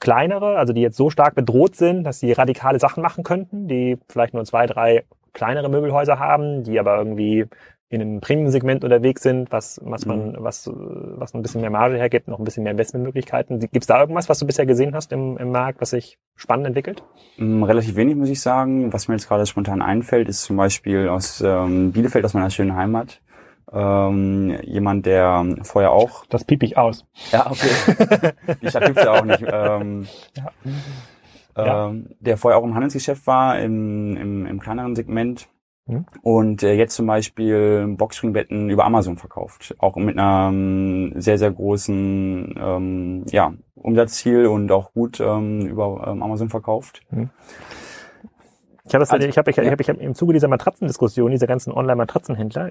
[0.00, 3.98] kleinere, also die jetzt so stark bedroht sind, dass sie radikale Sachen machen könnten, die
[4.08, 7.46] vielleicht nur zwei, drei kleinere Möbelhäuser haben, die aber irgendwie
[7.90, 10.36] in einem Premium-Segment unterwegs sind, was, was man, mhm.
[10.40, 13.60] was, was ein bisschen mehr Marge hergibt, noch ein bisschen mehr Investmentmöglichkeiten.
[13.60, 16.66] Gibt es da irgendwas, was du bisher gesehen hast im, im Markt, was sich spannend
[16.66, 17.02] entwickelt?
[17.38, 18.92] Mm, relativ wenig, muss ich sagen.
[18.92, 22.76] Was mir jetzt gerade spontan einfällt, ist zum Beispiel aus ähm, Bielefeld, aus meiner schönen
[22.76, 23.22] Heimat,
[23.72, 26.26] ähm, jemand, der vorher auch.
[26.26, 27.06] Das piep ich aus.
[27.32, 28.32] Ja, okay.
[28.60, 29.44] Die Stadt gibt's ja auch nicht.
[29.50, 30.52] Ähm, ja.
[31.66, 35.48] Ähm, der vorher auch im Handelsgeschäft war, im, im, im kleineren Segment.
[35.86, 36.06] Mhm.
[36.22, 39.74] Und äh, jetzt zum Beispiel Boxspringbetten über Amazon verkauft.
[39.78, 46.06] Auch mit einer ähm, sehr, sehr großen ähm, ja, Umsatzziel und auch gut ähm, über
[46.06, 47.02] ähm, Amazon verkauft.
[47.10, 47.30] Mhm.
[48.88, 49.62] Ich habe also, ich hab, ich, ja.
[49.62, 52.70] ich hab, ich hab im Zuge dieser Matratzendiskussion, dieser ganzen Online-Matratzenhändler,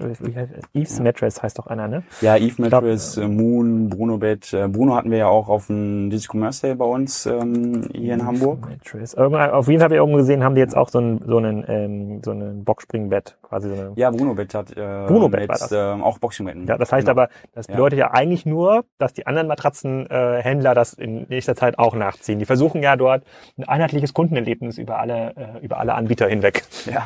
[0.74, 1.04] Eves ja.
[1.04, 2.02] Mattress heißt doch einer, ne?
[2.20, 4.52] Ja, Eve Mattress, glaub, äh, Moon, Bruno Bett.
[4.52, 8.14] Äh, Bruno hatten wir ja auch auf dem Digital Commerce Day bei uns ähm, hier
[8.14, 8.68] in Hamburg.
[8.68, 9.14] Mattress.
[9.14, 11.64] Auf jeden Fall habe ich irgendwo gesehen, haben die jetzt auch so ein so einen
[11.68, 13.92] ähm, so einen Boxspringbett quasi so eine.
[13.96, 16.66] Ja, Bruno Bett hat äh, Bruno Bett jetzt, äh, auch Boxspringbetten.
[16.66, 17.22] Ja, das heißt genau.
[17.22, 18.06] aber, das bedeutet ja.
[18.06, 22.38] ja eigentlich nur, dass die anderen Matratzenhändler äh, das in nächster Zeit auch nachziehen.
[22.38, 23.24] Die versuchen ja dort
[23.56, 27.04] ein einheitliches Kundenerlebnis über alle äh, über alle Anbieter hinweg ja.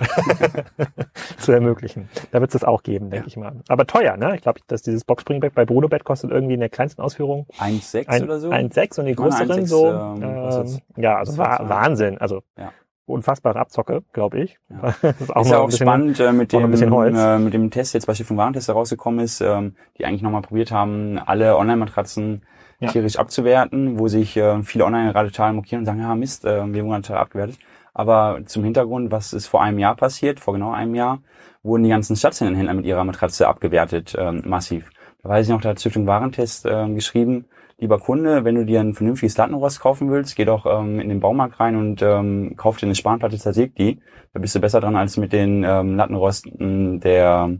[1.39, 2.09] zu ermöglichen.
[2.31, 3.29] Da wird es das auch geben, denke ja.
[3.29, 3.53] ich mal.
[3.69, 4.35] Aber teuer, ne?
[4.35, 8.25] Ich glaube, dass dieses Boxspringbett bei Bruno Bett kostet irgendwie in der kleinsten Ausführung 1,6
[8.25, 8.51] oder so.
[8.51, 9.89] 1,6 und die größeren so.
[9.89, 12.19] Ähm, ähm, ja, also war Wahnsinn.
[12.19, 12.73] Also ja
[13.07, 14.59] unfassbare Abzocke, glaube ich.
[14.71, 14.95] Ja.
[15.03, 17.95] Das ist auch, ist ja auch bisschen, spannend äh, mit dem äh, mit dem Test
[17.95, 22.43] jetzt, was hier vom Warentest herausgekommen ist, ähm, die eigentlich nochmal probiert haben, alle Online-Matratzen
[22.81, 22.91] ja.
[22.91, 26.73] tierisch abzuwerten, wo sich äh, viele Online gerade total mokieren und sagen, ja Mist, äh,
[26.73, 27.59] wir wurden total abgewertet.
[27.95, 31.21] Aber zum Hintergrund, was ist vor einem Jahr passiert, vor genau einem Jahr,
[31.63, 34.91] wurden die ganzen stationären Händler mit ihrer Matratze abgewertet, ähm, massiv.
[35.23, 37.45] Da weiß ich noch, da hat Stiftung Warentest äh, geschrieben,
[37.83, 41.21] lieber Kunde, wenn du dir ein vernünftiges Lattenrost kaufen willst, geh doch ähm, in den
[41.21, 44.01] Baumarkt rein und ähm, kauf dir eine Spanplatte, zersäg die.
[44.33, 47.51] Da bist du besser dran als mit den ähm, Lattenrosten der,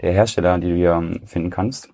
[0.00, 1.90] der Hersteller, die du hier ähm, finden kannst.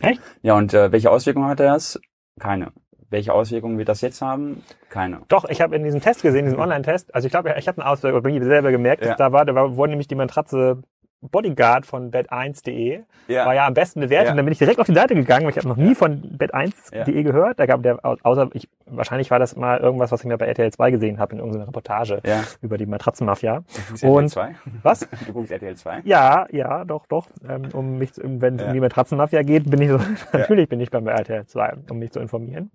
[0.00, 0.20] Echt?
[0.42, 1.98] Ja, und äh, welche Auswirkungen hat das?
[2.38, 2.72] Keine.
[3.08, 4.62] Welche Auswirkungen wird das jetzt haben?
[4.90, 5.22] Keine.
[5.28, 7.90] Doch, ich habe in diesem Test gesehen, diesem Online-Test, also ich glaube, ich habe eine
[7.90, 9.14] Auswirkung, ich selber gemerkt, ja.
[9.14, 10.82] da war, da war, wurde nämlich die Matratze
[11.30, 13.46] Bodyguard von bet1.de ja.
[13.46, 14.26] war ja am besten bewertet.
[14.26, 14.30] Ja.
[14.32, 16.22] Und dann bin ich direkt auf die Seite gegangen, weil ich habe noch nie von
[16.38, 17.22] bet1.de ja.
[17.22, 17.58] gehört.
[17.58, 20.72] Da gab der, außer ich, wahrscheinlich war das mal irgendwas, was ich mir bei RTL
[20.72, 22.20] 2 gesehen habe in irgendeiner Reportage
[22.62, 23.64] über die Matratzenmafia.
[24.02, 24.54] Und RTL 2?
[24.82, 25.08] was?
[25.26, 26.02] Du guckst RTL 2?
[26.04, 27.28] Ja, ja, doch, doch.
[27.48, 29.98] Ähm, um mich, wenn es um die Matratzenmafia geht, bin ich so,
[30.32, 32.70] natürlich bin ich beim RTL 2, um mich zu informieren.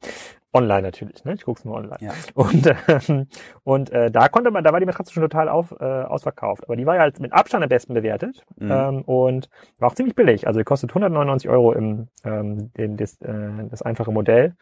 [0.54, 1.34] Online natürlich, ne?
[1.34, 1.98] Ich guck's nur online.
[2.02, 2.12] Ja.
[2.34, 3.28] Und, ähm,
[3.64, 6.66] und äh, da konnte man, da war die Matratze schon total auf, äh, ausverkauft.
[6.66, 8.72] Aber die war ja halt mit Abstand am besten bewertet mhm.
[8.72, 10.48] ähm, und war auch ziemlich billig.
[10.48, 13.34] Also die kostet 199 Euro im ähm, den, das, äh,
[13.70, 14.56] das einfache Modell.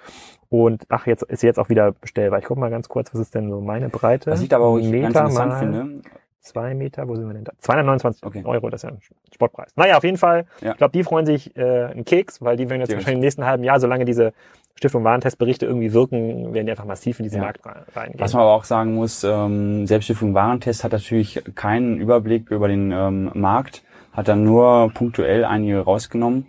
[0.50, 2.40] Und ach, jetzt ist sie jetzt auch wieder bestellbar.
[2.40, 4.32] Ich guck mal ganz kurz, was ist denn so meine Breite?
[4.32, 6.02] Was ich aber auch Meter mal, finde,
[6.42, 7.54] zwei Meter, wo sind wir denn da?
[7.60, 8.44] 229 okay.
[8.46, 9.02] Euro, das ist ja ein
[9.34, 9.72] Sportpreis.
[9.76, 10.72] Naja, auf jeden Fall, ja.
[10.72, 13.46] ich glaube, die freuen sich äh, einen Keks, weil die werden jetzt wahrscheinlich im nächsten
[13.46, 14.34] halben Jahr, solange diese
[14.80, 17.44] Stiftung Warentestberichte irgendwie wirken, werden die einfach massiv in diesen ja.
[17.44, 17.60] Markt
[17.94, 18.18] reingehen.
[18.18, 22.70] Was man aber auch sagen muss, ähm, selbst Stiftung Warentest hat natürlich keinen Überblick über
[22.70, 26.48] den ähm, Markt, hat dann nur punktuell einige rausgenommen.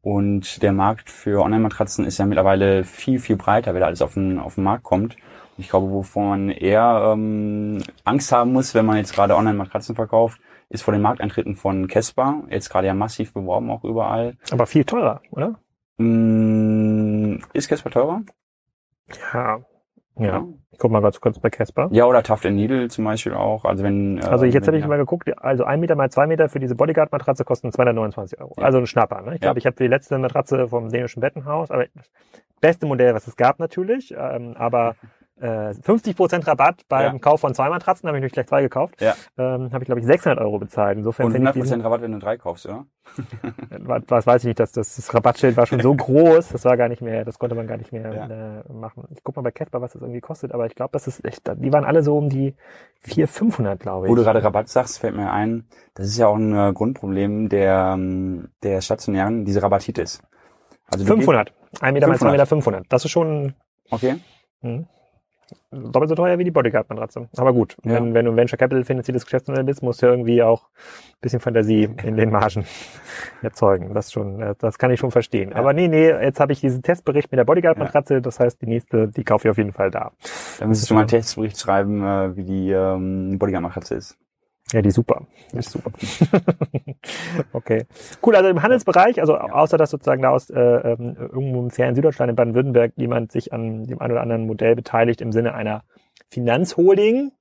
[0.00, 4.38] Und der Markt für Online-Matratzen ist ja mittlerweile viel, viel breiter, weil alles auf den,
[4.38, 5.16] auf den Markt kommt.
[5.58, 10.40] Ich glaube, wovon man eher ähm, Angst haben muss, wenn man jetzt gerade Online-Matratzen verkauft,
[10.68, 12.44] ist vor den Markteintritten von Casper.
[12.48, 14.36] Jetzt gerade ja massiv beworben auch überall.
[14.52, 15.58] Aber viel teurer, oder?
[17.52, 18.22] Ist Casper teurer?
[19.32, 19.60] Ja.
[20.18, 20.46] Ja.
[20.70, 21.88] Ich guck mal ganz kurz bei Casper.
[21.90, 23.64] Ja, oder Taft Needle zum Beispiel auch.
[23.64, 24.18] Also wenn.
[24.18, 26.74] Äh, also jetzt hätte ich mal geguckt, also ein Meter mal zwei Meter für diese
[26.74, 28.54] Bodyguard-Matratze kosten 229 Euro.
[28.58, 28.64] Ja.
[28.64, 29.22] Also ein Schnapper.
[29.22, 29.34] Ne?
[29.34, 32.10] Ich glaube, ich habe die letzte Matratze vom dänischen Bettenhaus, aber das
[32.60, 34.96] beste Modell, was es gab natürlich, ähm, aber
[35.42, 37.18] 50% äh, Rabatt beim ja.
[37.18, 39.00] Kauf von zwei Matratzen, habe ich natürlich gleich zwei gekauft.
[39.00, 39.14] Ja.
[39.36, 40.98] Ähm, habe ich, glaube ich, 600 Euro bezahlt.
[40.98, 42.84] Insofern Und 100 Prozent Rabatt, wenn du drei kaufst, ja?
[44.06, 46.88] was weiß ich nicht, dass das, das Rabattschild war schon so groß, das war gar
[46.88, 48.60] nicht mehr, das konnte man gar nicht mehr ja.
[48.60, 49.08] äh, machen.
[49.10, 51.42] Ich guck mal bei Casper, was das irgendwie kostet, aber ich glaube, das ist echt,
[51.56, 52.54] die waren alle so um die
[53.00, 54.10] 400, 500, glaube ich.
[54.10, 57.48] Wo du gerade Rabatt sagst, fällt mir ein, das ist ja auch ein äh, Grundproblem
[57.48, 60.22] der, ähm, der stationären, diese Rabattitis.
[60.86, 61.52] Also 500.
[61.80, 62.08] 1 Meter 500.
[62.08, 62.84] mal 2 Meter 500.
[62.88, 63.54] Das ist schon...
[63.90, 64.16] Okay.
[64.60, 64.86] Hm
[65.70, 67.28] doppelt so teuer wie die Bodyguard-Matratze.
[67.36, 67.94] Aber gut, ja.
[67.94, 71.88] wenn, wenn du Venture Capital finanziertes Geschäftsmodell bist, musst du irgendwie auch ein bisschen Fantasie
[72.02, 72.66] in den Margen
[73.42, 73.92] erzeugen.
[73.94, 75.50] Das schon, äh, das kann ich schon verstehen.
[75.50, 75.56] Ja.
[75.56, 79.08] Aber nee, nee, jetzt habe ich diesen Testbericht mit der Bodyguard-Matratze, das heißt, die nächste,
[79.08, 80.12] die kaufe ich auf jeden Fall da.
[80.58, 84.18] Dann müsstest du mal einen Testbericht schreiben, äh, wie die ähm, Bodyguard-Matratze ist.
[84.72, 85.26] Ja, die super.
[85.52, 85.92] Die ist super.
[87.52, 87.84] okay.
[88.24, 91.94] Cool, also im Handelsbereich, also außer dass sozusagen da aus äh, ähm, irgendwo im fernen
[91.94, 95.84] Süddeutschland in Baden-Württemberg jemand sich an dem einen oder anderen Modell beteiligt im Sinne einer
[96.30, 97.32] Finanzholding,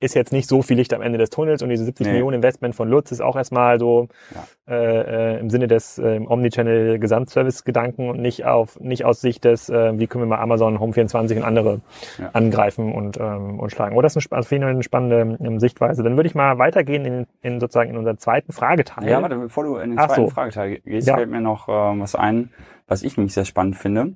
[0.00, 2.12] ist jetzt nicht so viel Licht am Ende des Tunnels und diese 70 nee.
[2.12, 4.74] Millionen Investment von Lutz ist auch erstmal so ja.
[4.74, 9.68] äh, äh, im Sinne des äh, Omnichannel Gesamtservice-Gedanken und nicht auf nicht aus Sicht des,
[9.68, 11.80] äh, wie können wir mal Amazon, Home24 und andere
[12.18, 12.30] ja.
[12.32, 13.96] angreifen und, ähm, und schlagen.
[13.96, 16.04] Oh, das ist eine, also eine spannende ähm, Sichtweise.
[16.04, 19.08] Dann würde ich mal weitergehen in, in sozusagen in unseren zweiten Frageteil.
[19.08, 20.30] Ja, warte, bevor du in den Ach zweiten so.
[20.30, 21.16] Frageteil gehst, ja.
[21.16, 22.50] fällt mir noch ähm, was ein,
[22.86, 24.14] was ich nämlich sehr spannend finde.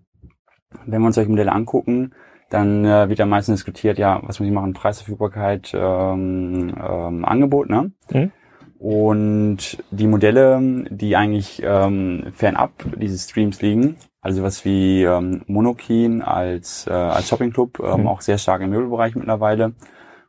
[0.87, 2.13] Wenn wir uns solche Modelle angucken,
[2.53, 7.71] dann äh, wird ja meistens diskutiert, ja, was muss ich machen, Preisverfügbarkeit, ähm, ähm, Angebot,
[7.71, 7.93] ne?
[8.11, 8.31] Mhm.
[8.79, 16.21] Und die Modelle, die eigentlich ähm, fernab dieses Streams liegen, also was wie ähm, Monokeen
[16.21, 18.09] als, äh, als Shopping-Club, ähm, mhm.
[18.09, 19.75] auch sehr stark im Möbelbereich mittlerweile,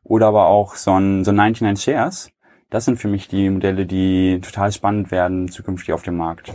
[0.03, 2.31] oder aber auch so ein, so 99 Shares,
[2.69, 6.53] das sind für mich die Modelle, die total spannend werden zukünftig auf dem Markt.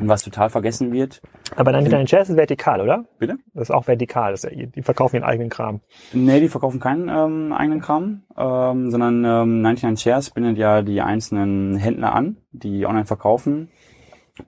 [0.00, 1.22] Und was total vergessen wird.
[1.54, 3.04] Aber dann dein Shares ist vertikal, oder?
[3.18, 3.36] Bitte?
[3.54, 4.32] Das ist auch vertikal.
[4.32, 5.80] Das ist, die verkaufen ihren eigenen Kram.
[6.12, 11.00] Nee, die verkaufen keinen ähm, eigenen Kram, ähm, sondern ähm, 99 Shares bindet ja die
[11.00, 13.68] einzelnen Händler an, die online verkaufen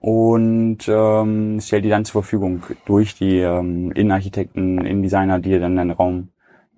[0.01, 5.91] und ähm, stellt die dann zur Verfügung durch die ähm, Innenarchitekten, Innendesigner, die dann deinen
[5.91, 6.29] Raum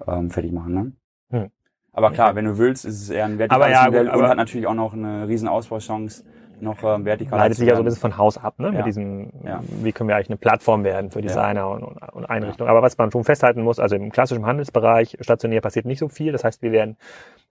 [0.07, 0.73] ähm, fertig machen.
[0.73, 0.91] Ne?
[1.31, 1.51] Hm.
[1.91, 4.37] Aber klar, wenn du willst, ist es eher ein vertikales ja, Modell gut, und hat
[4.37, 6.23] natürlich auch noch eine riesen Ausbauchance
[6.61, 7.39] noch ähm, vertikal.
[7.39, 8.67] Leitet sich ja so ein bisschen von Haus ab, ne?
[8.67, 8.71] Ja.
[8.73, 9.61] Mit diesem, ja.
[9.81, 11.65] wie können wir eigentlich eine Plattform werden für Designer ja.
[11.65, 12.69] und, und Einrichtungen.
[12.69, 16.31] Aber was man schon festhalten muss, also im klassischen Handelsbereich stationär passiert nicht so viel.
[16.31, 16.97] Das heißt, wir werden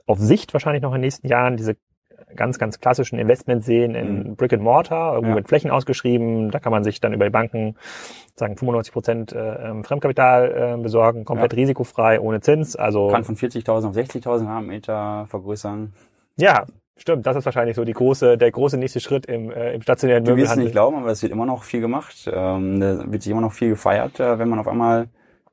[0.07, 1.77] auf Sicht wahrscheinlich noch in den nächsten Jahren diese
[2.35, 4.37] ganz, ganz klassischen Investments sehen in mhm.
[4.37, 5.37] Brick and Mortar, irgendwo ja.
[5.37, 6.51] mit Flächen ausgeschrieben.
[6.51, 7.77] Da kann man sich dann über die Banken
[8.35, 11.59] sagen 95 Prozent äh, ähm, Fremdkapital äh, besorgen, komplett ja.
[11.59, 12.77] risikofrei, ohne Zins.
[12.77, 15.92] Also kann von 40.000 auf 60.000 Quadratmeter vergrößern.
[16.37, 16.66] Ja,
[16.98, 20.24] Stimmt, das ist wahrscheinlich so die große, der große nächste Schritt im, äh, im stationären
[20.24, 20.44] Möbelhandel.
[20.44, 22.28] Du wirst nicht glauben, aber es wird immer noch viel gemacht.
[22.30, 25.08] Ähm, da wird sich immer noch viel gefeiert, äh, wenn man auf einmal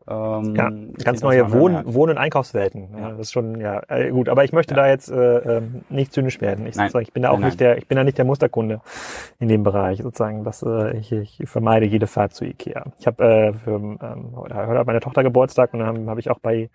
[0.08, 0.69] ähm, ja,
[1.03, 2.89] ganz neue Wohn-, Wohn und Einkaufswelten.
[2.95, 3.12] Ja.
[3.12, 4.29] das ist schon, ja, äh, gut.
[4.29, 4.81] Aber ich möchte ja.
[4.81, 6.67] da jetzt äh, äh, nicht zynisch werden.
[6.67, 8.81] Ich, ich bin da auch nein, nicht der, ich bin da nicht der Musterkunde
[9.39, 10.43] in dem Bereich sozusagen.
[10.43, 12.86] Dass, äh, ich, ich vermeide jede Fahrt zu Ikea.
[12.99, 13.99] Ich habe äh, für ähm,
[14.36, 16.69] heute hat meine Tochter Geburtstag und dann habe hab ich auch bei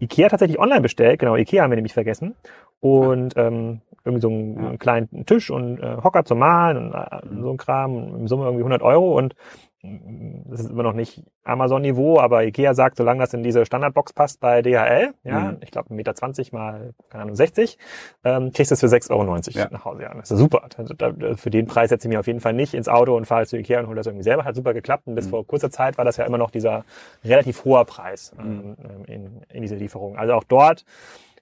[0.00, 1.20] Ikea tatsächlich online bestellt.
[1.20, 2.34] Genau, Ikea haben wir nämlich vergessen.
[2.80, 4.76] Und ähm, irgendwie so einen, ja.
[4.76, 8.62] kleinen Tisch und äh, Hocker zum Malen und äh, so ein Kram, im Summe irgendwie
[8.62, 9.34] 100 Euro und
[9.82, 14.12] mm, das ist immer noch nicht Amazon-Niveau, aber Ikea sagt, solange das in diese Standardbox
[14.12, 15.58] passt bei DHL, ja, mhm.
[15.60, 17.78] ich glaube 1,20 Meter mal, keine Ahnung, 60,
[18.24, 19.68] ähm, kriegst du es für 6,90 Euro ja.
[19.70, 20.02] nach Hause.
[20.02, 20.68] Ja, das ist super.
[20.76, 23.26] Also da, für den Preis setze ich mich auf jeden Fall nicht ins Auto und
[23.26, 24.44] fahre zu Ikea und hole das irgendwie selber.
[24.44, 25.30] Hat super geklappt und bis mhm.
[25.30, 26.84] vor kurzer Zeit war das ja immer noch dieser
[27.24, 29.04] relativ hoher Preis ähm, mhm.
[29.06, 30.16] in, in dieser Lieferung.
[30.16, 30.84] Also auch dort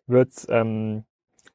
[0.06, 1.04] wird's ähm,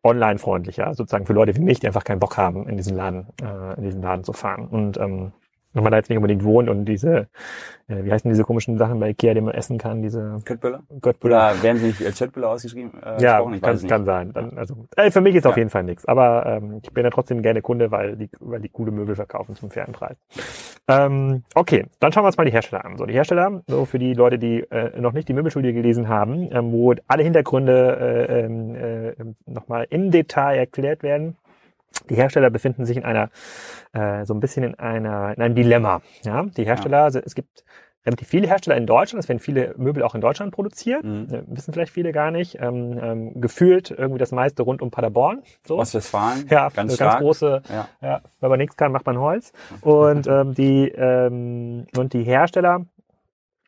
[0.05, 3.75] online-freundlicher, sozusagen für Leute wie mich, die einfach keinen Bock haben, in diesen Laden, äh,
[3.77, 4.67] in diesen Laden zu fahren.
[4.67, 5.31] Und ähm,
[5.75, 7.27] wenn man da jetzt nicht unbedingt wohnt und diese,
[7.87, 10.83] äh, wie heißen diese komischen Sachen bei Ikea, die man essen kann, diese Köttbüller?
[11.01, 11.51] Köttbüller.
[11.51, 12.91] Oder werden sie nicht als Köttbüller ausgeschrieben?
[13.03, 14.31] Äh, ja, kann, kann sein.
[14.33, 15.51] Dann, also äh, für mich ist ja.
[15.51, 16.05] auf jeden Fall nichts.
[16.05, 19.55] Aber ähm, ich bin ja trotzdem gerne Kunde, weil die, weil die gute Möbel verkaufen
[19.55, 20.15] zum fairen Preis.
[20.87, 22.97] Ähm, okay, dann schauen wir uns mal die Hersteller an.
[22.97, 26.49] So, die Hersteller, so für die Leute, die äh, noch nicht die Möbelstudie gelesen haben,
[26.51, 29.13] ähm, wo alle Hintergründe äh, ähm, äh,
[29.45, 31.35] nochmal im Detail erklärt werden.
[32.09, 33.29] Die Hersteller befinden sich in einer,
[33.93, 36.01] äh, so ein bisschen in einer, in einem Dilemma.
[36.23, 37.21] Ja, die Hersteller, ja.
[37.23, 37.63] es gibt
[38.05, 41.27] relativ viele Hersteller in Deutschland, es werden viele Möbel auch in Deutschland produziert, mhm.
[41.31, 42.57] Äh, wissen vielleicht viele gar nicht.
[42.61, 45.41] Ähm, ähm, gefühlt irgendwie das meiste rund um Paderborn.
[45.65, 45.77] So.
[45.77, 46.45] Ostwestfalen.
[46.49, 47.61] Ja, ganz, ganz große.
[47.69, 47.87] Ja.
[48.01, 48.21] ja.
[48.39, 49.51] wenn man nichts kann, macht man Holz.
[49.81, 52.85] Und ähm, die ähm, und die Hersteller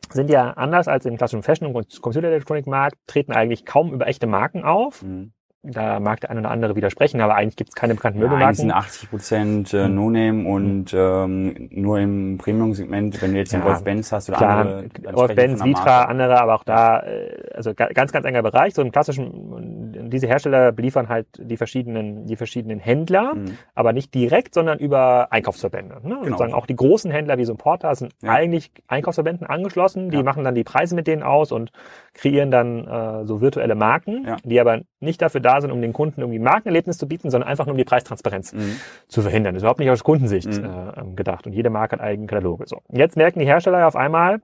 [0.10, 4.64] sind ja anders als im klassischen Fashion- und Computerelektronikmarkt, treten eigentlich kaum über echte Marken
[4.64, 5.04] auf.
[5.04, 8.26] Mhm da mag der eine oder andere widersprechen, aber eigentlich gibt es keine bekannten ja,
[8.26, 8.56] Möbelmarken.
[8.56, 9.96] sind 80 Prozent äh, hm.
[9.96, 14.60] No-Name und ähm, nur im Premium-Segment, wenn du jetzt ja, einen Wolf-Benz hast oder klar,
[14.60, 14.90] andere.
[15.14, 18.76] Wolf-Benz, Vitra, andere, aber auch da, äh, also ganz, ganz enger Bereich.
[18.76, 23.58] So im klassischen, diese Hersteller beliefern halt die verschiedenen, die verschiedenen Händler, mhm.
[23.74, 25.96] aber nicht direkt, sondern über Einkaufsverbände.
[25.96, 26.02] Ne?
[26.02, 26.24] Genau.
[26.24, 28.32] Sozusagen auch die großen Händler wie so ein Porter sind ja.
[28.32, 30.24] eigentlich Einkaufsverbänden angeschlossen, die ja.
[30.24, 31.72] machen dann die Preise mit denen aus und
[32.14, 36.22] kreieren dann äh, so virtuelle Marken, die aber nicht dafür da sind, um den Kunden
[36.22, 38.80] irgendwie Markenerlebnis zu bieten, sondern einfach nur um die Preistransparenz mhm.
[39.08, 39.54] zu verhindern.
[39.54, 40.66] Das ist überhaupt nicht aus Kundensicht mhm.
[40.66, 41.46] äh, ähm, gedacht.
[41.46, 42.66] Und jede Marke hat eigene Kataloge.
[42.68, 42.82] So.
[42.92, 44.42] Jetzt merken die Hersteller auf einmal,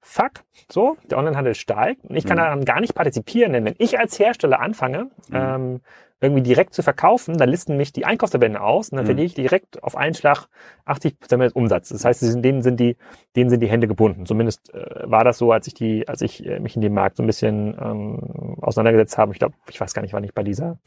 [0.00, 0.32] fuck,
[0.70, 2.42] so, der Onlinehandel steigt und ich kann mhm.
[2.42, 5.34] daran gar nicht partizipieren, denn wenn ich als Hersteller anfange, mhm.
[5.34, 5.80] ähm,
[6.20, 9.08] irgendwie direkt zu verkaufen, dann listen mich die Einkaufsverbände aus und dann mhm.
[9.08, 10.46] verliere ich direkt auf einen Schlag
[10.84, 12.02] 80 Prozent des Umsatzes.
[12.02, 12.96] Das heißt, denen sind die,
[13.36, 14.24] denen sind die Hände gebunden.
[14.24, 17.16] Zumindest äh, war das so, als ich die, als ich äh, mich in dem Markt
[17.16, 19.32] so ein bisschen ähm, auseinandergesetzt habe.
[19.32, 20.78] Ich glaube, ich weiß gar nicht, wann ich bei dieser,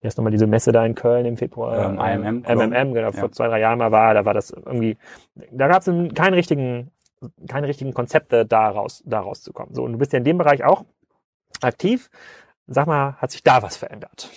[0.00, 3.12] wie heißt nochmal diese Messe da in Köln im Februar, ähm, IMM, MMM, genau, ja.
[3.12, 4.98] vor zwei, drei Jahren mal war, da war das irgendwie,
[5.50, 6.90] da gab es keinen richtigen,
[7.48, 9.74] keine richtigen Konzepte daraus, daraus zu kommen.
[9.74, 10.84] So, und du bist ja in dem Bereich auch
[11.60, 12.10] aktiv
[12.66, 14.30] Sag mal, hat sich da was verändert?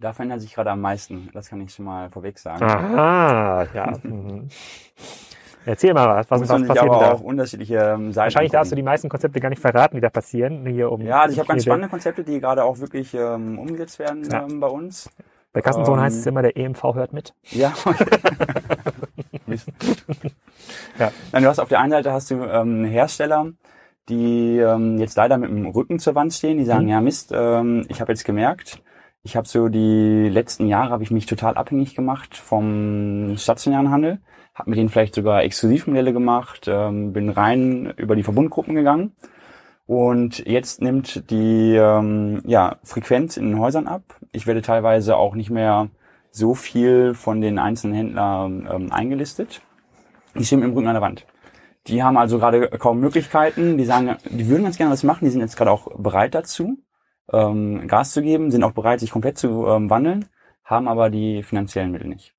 [0.00, 1.28] Da verändert sich gerade am meisten.
[1.34, 2.64] Das kann ich schon mal vorweg sagen.
[2.64, 3.92] Ah, ja.
[4.02, 4.48] Mhm.
[5.66, 7.12] Erzähl mal was, was, was passiert aber da?
[7.12, 10.08] auch unterschiedliche ähm, Seiten Wahrscheinlich darfst du die meisten Konzepte gar nicht verraten, die da
[10.08, 10.64] passieren.
[10.64, 13.98] Hier um, Ja, also ich habe ganz spannende Konzepte, die gerade auch wirklich ähm, umgesetzt
[13.98, 14.46] werden Ja.
[14.48, 15.10] ähm, bei uns.
[15.52, 17.34] Bei Kassensohn ähm, heißt es immer, der EMV hört mit.
[17.50, 17.74] Ja.
[17.84, 18.06] okay.
[20.98, 21.10] Ja.
[21.32, 23.46] Nein, du hast auf der einen Seite hast du ähm, Hersteller,
[24.08, 26.90] die ähm, jetzt leider mit dem Rücken zur Wand stehen, die sagen, Mhm.
[26.90, 28.80] ja Mist, ähm, ich habe jetzt gemerkt,
[29.22, 34.20] ich habe so die letzten Jahre habe ich mich total abhängig gemacht vom stationären Handel,
[34.54, 39.12] habe mit denen vielleicht sogar Exklusivmodelle gemacht, ähm, bin rein über die Verbundgruppen gegangen
[39.86, 44.02] und jetzt nimmt die ähm, ja, Frequenz in den Häusern ab.
[44.32, 45.88] Ich werde teilweise auch nicht mehr
[46.30, 49.62] so viel von den einzelnen Händlern ähm, eingelistet.
[50.36, 51.26] Die stehen im Rücken an der Wand.
[51.88, 53.78] Die haben also gerade kaum Möglichkeiten.
[53.78, 55.24] Die sagen, die würden ganz gerne was machen.
[55.24, 56.78] Die sind jetzt gerade auch bereit dazu,
[57.32, 60.26] ähm, Gas zu geben, sind auch bereit, sich komplett zu ähm, wandeln,
[60.64, 62.34] haben aber die finanziellen Mittel nicht.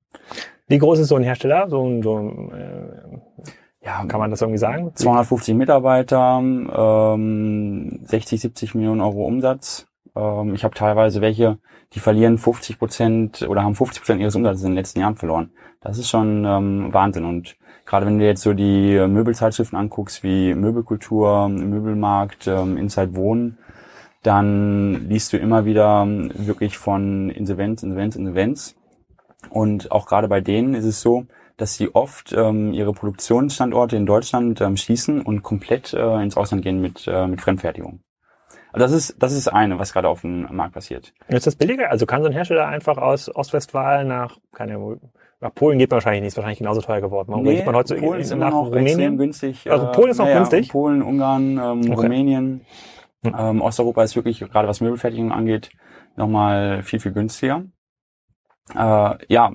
[0.67, 1.69] Wie groß ist so ein Hersteller?
[1.69, 4.91] So ein, so ein äh, Ja, kann man das irgendwie sagen?
[4.95, 9.87] 250 Mitarbeiter, ähm, 60, 70 Millionen Euro Umsatz.
[10.15, 11.57] Ähm, ich habe teilweise welche,
[11.93, 15.51] die verlieren 50 Prozent oder haben 50 Prozent ihres Umsatzes in den letzten Jahren verloren.
[15.81, 17.25] Das ist schon ähm, Wahnsinn.
[17.25, 23.57] Und gerade wenn du jetzt so die Möbelzeitschriften anguckst, wie Möbelkultur, Möbelmarkt, ähm, Inside Wohnen,
[24.24, 28.76] dann liest du immer wieder ähm, wirklich von Insolvenz, Insolvenz, Insolvenz.
[29.49, 31.26] Und auch gerade bei denen ist es so,
[31.57, 36.63] dass sie oft ähm, ihre Produktionsstandorte in Deutschland ähm, schließen und komplett äh, ins Ausland
[36.63, 37.99] gehen mit, äh, mit Fremdfertigung.
[38.74, 41.13] Also das ist das ist eine, was gerade auf dem Markt passiert.
[41.28, 41.91] Ist das billiger?
[41.91, 45.01] Also kann so ein Hersteller einfach aus Ostwestfalen nach, keine Ahnung,
[45.41, 47.30] nach Polen geht man wahrscheinlich nicht, ist wahrscheinlich genauso teuer geworden.
[47.32, 49.17] Warum geht man heute so Polen ist nach immer noch extrem Rumänien?
[49.17, 49.69] günstig.
[49.69, 50.69] Also Polen ist noch naja, günstig?
[50.69, 51.93] Polen, Ungarn, ähm, Okay.
[51.93, 52.61] Rumänien.
[53.24, 53.36] Hm.
[53.38, 55.72] Ähm, Osteuropa ist wirklich, gerade was Möbelfertigung angeht,
[56.15, 57.65] nochmal viel, viel günstiger.
[58.74, 59.53] Äh, ja,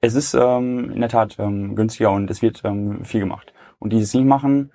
[0.00, 3.52] es ist ähm, in der Tat ähm, günstiger und es wird ähm, viel gemacht.
[3.78, 4.72] Und die, es nicht machen,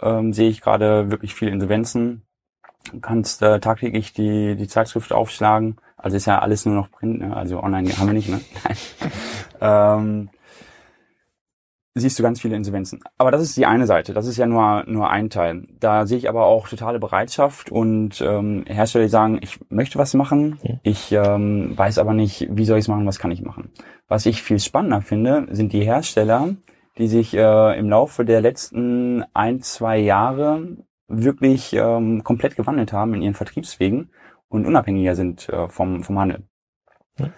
[0.00, 2.26] ähm, sehe ich gerade wirklich viele Insolvenzen.
[2.92, 5.76] Du kannst äh, tagtäglich die, die Zeitschrift aufschlagen.
[5.96, 7.36] Also ist ja alles nur noch Print, ne?
[7.36, 8.28] also online haben wir nicht.
[8.28, 8.40] Ne?
[9.60, 10.30] ähm,
[11.98, 13.00] siehst du ganz viele Insolvenzen.
[13.18, 14.12] Aber das ist die eine Seite.
[14.12, 15.66] Das ist ja nur, nur ein Teil.
[15.80, 20.12] Da sehe ich aber auch totale Bereitschaft und ähm, Hersteller, die sagen, ich möchte was
[20.14, 20.74] machen, Ja.
[20.82, 23.70] ich ähm, weiß aber nicht, wie soll ich es machen, was kann ich machen.
[24.08, 26.54] Was ich viel spannender finde, sind die Hersteller,
[26.98, 30.76] die sich äh, im Laufe der letzten ein, zwei Jahre
[31.08, 34.10] wirklich ähm, komplett gewandelt haben in ihren Vertriebswegen
[34.48, 36.42] und unabhängiger sind äh, vom, vom Handel.
[37.18, 37.30] Ja.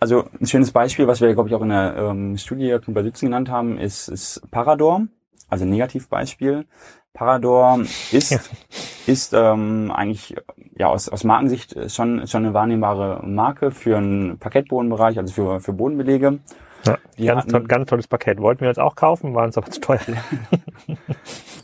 [0.00, 3.26] Also ein schönes Beispiel, was wir, glaube ich, auch in der ähm, Studie bei Sitzen
[3.26, 5.02] genannt haben, ist, ist Parador,
[5.48, 6.66] also ein Negativbeispiel.
[7.14, 7.80] Parador
[8.12, 8.38] ist, Ja.
[9.06, 10.36] ist ähm, eigentlich
[10.76, 15.72] ja aus, aus Markensicht schon, schon eine wahrnehmbare Marke für einen Parkettbodenbereich, also für, für
[15.72, 16.38] Bodenbelege.
[17.16, 18.40] Ja, ganz, hatten- toll, ganz tolles Paket.
[18.40, 19.98] Wollten wir jetzt auch kaufen, waren uns aber zu teuer.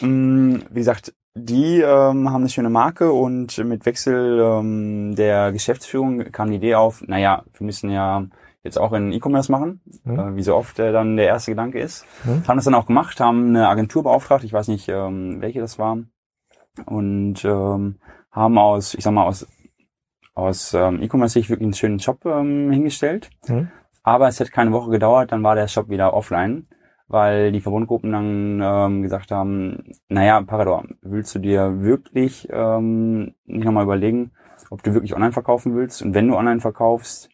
[0.00, 6.32] Mm, Wie gesagt, die ähm, haben eine schöne Marke und mit Wechsel ähm, der Geschäftsführung
[6.32, 8.24] kam die Idee auf, naja, wir müssen ja
[8.64, 10.18] jetzt auch in E-Commerce machen, Mhm.
[10.18, 12.04] äh, wie so oft äh, dann der erste Gedanke ist.
[12.24, 12.46] Mhm.
[12.48, 15.78] Haben das dann auch gemacht, haben eine Agentur beauftragt, ich weiß nicht, ähm, welche das
[15.78, 15.98] war,
[16.86, 17.96] und ähm,
[18.30, 19.46] haben aus, ich sag mal, aus,
[20.34, 23.30] aus ähm, E-Commerce-Sicht wirklich einen schönen Shop ähm, hingestellt.
[23.46, 23.68] Mhm.
[24.02, 26.66] Aber es hat keine Woche gedauert, dann war der Shop wieder offline,
[27.08, 33.64] weil die Verbundgruppen dann ähm, gesagt haben, naja, Parador, willst du dir wirklich ähm, nicht
[33.64, 34.30] nochmal überlegen,
[34.70, 36.02] ob du wirklich online verkaufen willst?
[36.02, 37.30] Und wenn du online verkaufst,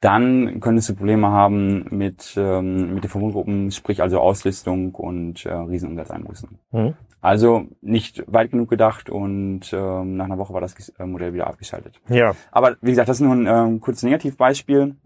[0.00, 5.52] dann könntest du Probleme haben mit, ähm, mit den Verbundgruppen, sprich also Auslistung und äh,
[5.52, 6.58] Riesenumsatzeinbußen.
[6.72, 6.94] Mhm.
[7.20, 11.46] Also nicht weit genug gedacht und ähm, nach einer Woche war das äh, Modell wieder
[11.46, 12.00] abgeschaltet.
[12.08, 14.96] Ja, Aber wie gesagt, das ist nur ein ähm, kurzes Negativbeispiel.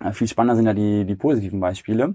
[0.00, 2.14] Äh, viel spannender sind ja die, die positiven Beispiele.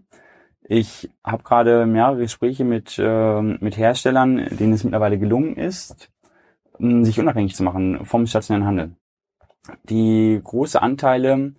[0.63, 6.09] Ich habe gerade mehrere Gespräche mit, ähm, mit Herstellern, denen es mittlerweile gelungen ist,
[6.77, 8.91] mh, sich unabhängig zu machen vom stationären Handel.
[9.89, 11.53] Die große Anteile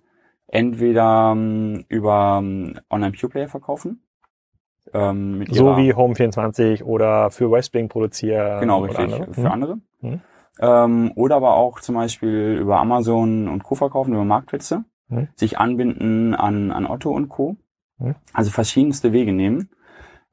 [0.47, 4.03] entweder ähm, über ähm, Online-Pure-Player verkaufen.
[4.93, 8.59] Ähm, mit so ihrer- wie Home24 oder für Westwing produzieren.
[8.59, 9.33] Genau, oder richtig, andere.
[9.33, 9.51] für Mhm.
[9.51, 9.77] andere.
[10.01, 10.21] Mhm.
[10.59, 13.75] Ähm, oder aber auch zum Beispiel über Amazon und Co.
[13.75, 15.29] verkaufen, über Marktplätze, Mhm.
[15.35, 17.55] sich anbinden an, an Otto und Co.
[17.99, 18.15] Mhm.
[18.33, 19.69] Also verschiedenste Wege nehmen.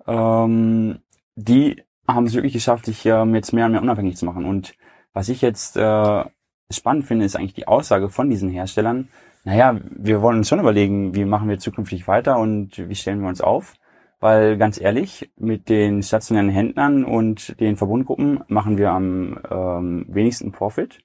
[0.07, 1.01] Ähm,
[1.37, 4.45] die haben es wirklich geschafft, sich ähm, jetzt mehr und mehr unabhängig zu machen.
[4.45, 4.75] Und
[5.13, 6.25] was ich jetzt äh,
[6.71, 9.09] spannend finde, ist eigentlich die Aussage von diesen Herstellern,
[9.45, 13.29] naja, wir wollen uns schon überlegen, wie machen wir zukünftig weiter und wie stellen wir
[13.29, 13.75] uns auf.
[14.21, 20.53] Weil ganz ehrlich, mit den stationären Händlern und den Verbundgruppen machen wir am ähm, wenigsten
[20.53, 21.01] Profit.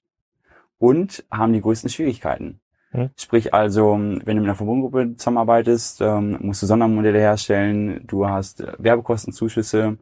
[0.77, 2.59] und haben die größten Schwierigkeiten.
[2.95, 3.09] Hm.
[3.17, 8.63] Sprich also, wenn du mit einer Verbundgruppe zusammenarbeitest, ähm, musst du Sondermodelle herstellen, du hast
[8.77, 9.97] Werbekostenzuschüsse,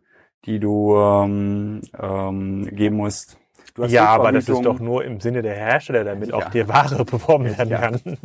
[0.46, 3.40] die du ähm, ähm, geben musst.
[3.88, 6.36] ja, aber das ist doch nur im Sinne der Hersteller, damit ja.
[6.36, 7.80] auch die Ware beworben werden ja.
[7.80, 8.18] kann.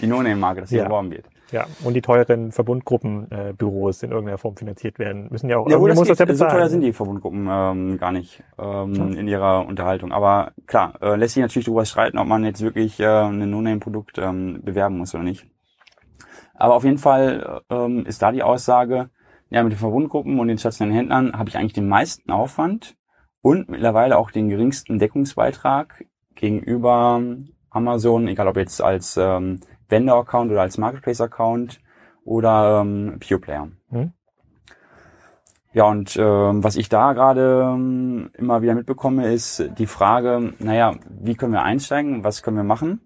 [0.00, 0.84] Die No-Name-Marke, dass sie ja.
[0.84, 1.26] beworben wird.
[1.52, 5.68] Ja, und die teuren Verbundgruppenbüros äh, in irgendeiner Form finanziert werden, müssen ja auch.
[5.68, 6.50] Ja, das muss das ja bezahlen.
[6.50, 9.20] So teuer sind die Verbundgruppen ähm, gar nicht ähm, ja.
[9.20, 10.12] in ihrer Unterhaltung.
[10.12, 14.18] Aber klar, äh, lässt sich natürlich darüber streiten, ob man jetzt wirklich äh, ein No-Name-Produkt
[14.18, 15.46] ähm, bewerben muss oder nicht.
[16.54, 19.10] Aber auf jeden Fall ähm, ist da die Aussage,
[19.50, 22.96] ja, mit den Verbundgruppen und den stationären Händlern habe ich eigentlich den meisten Aufwand
[23.42, 27.20] und mittlerweile auch den geringsten Deckungsbeitrag gegenüber
[27.70, 29.60] Amazon, egal ob jetzt als ähm,
[29.90, 31.80] Vendor-Account oder als Marketplace-Account
[32.24, 33.68] oder ähm, Pure Player.
[33.90, 34.12] Mhm.
[35.72, 40.96] Ja, und ähm, was ich da gerade ähm, immer wieder mitbekomme, ist die Frage, naja,
[41.08, 43.00] wie können wir einsteigen, was können wir machen?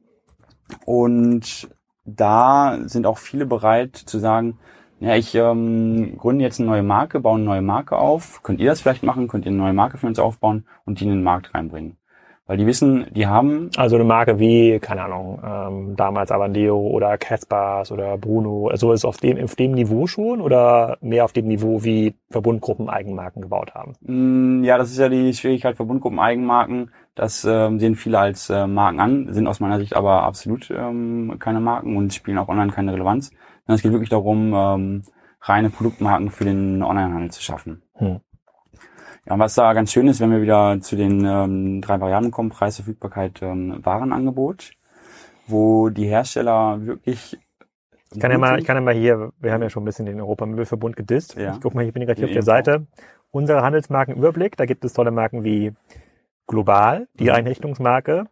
[0.86, 1.68] Und
[2.06, 4.58] da sind auch viele bereit zu sagen,
[5.00, 8.42] ja, ich ähm, gründe jetzt eine neue Marke, baue eine neue Marke auf.
[8.42, 9.28] Könnt ihr das vielleicht machen?
[9.28, 11.98] Könnt ihr eine neue Marke für uns aufbauen und die in den Markt reinbringen?
[12.46, 13.70] Weil die wissen, die haben.
[13.76, 19.06] Also eine Marke wie, keine Ahnung, ähm, damals Avandeo oder Caspars oder Bruno, also ist
[19.06, 23.74] auf dem, auf dem Niveau schon oder mehr auf dem Niveau, wie Verbundgruppen Eigenmarken gebaut
[23.74, 23.94] haben?
[24.02, 26.90] Mm, ja, das ist ja die Schwierigkeit, Verbundgruppen Eigenmarken.
[27.14, 31.36] Das ähm, sehen viele als äh, Marken an, sind aus meiner Sicht aber absolut ähm,
[31.38, 33.30] keine Marken und spielen auch online keine Relevanz.
[33.66, 35.02] Es geht wirklich darum, ähm,
[35.40, 37.82] reine Produktmarken für den Onlinehandel zu schaffen.
[37.94, 38.20] Hm.
[39.26, 42.50] Ja, was da ganz schön ist, wenn wir wieder zu den ähm, drei Varianten kommen,
[42.50, 44.72] Preis, Verfügbarkeit, ähm, Warenangebot,
[45.46, 47.38] wo die Hersteller wirklich
[48.12, 50.06] ich kann ja mal, ich kann ja mal hier, wir haben ja schon ein bisschen
[50.06, 51.34] den Europamöbelverbund gedisst.
[51.34, 51.52] Ja.
[51.52, 52.86] Ich guck mal, ich bin gerade hier auf der Seite.
[53.32, 55.72] Unsere Handelsmarkenüberblick, da gibt es tolle Marken wie
[56.46, 57.30] Global, die mhm.
[57.30, 58.26] Einrichtungsmarke,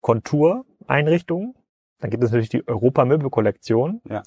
[0.00, 1.56] Kontur Einrichtung,
[1.98, 4.22] dann gibt es natürlich die Europamöbelkollektion, ja.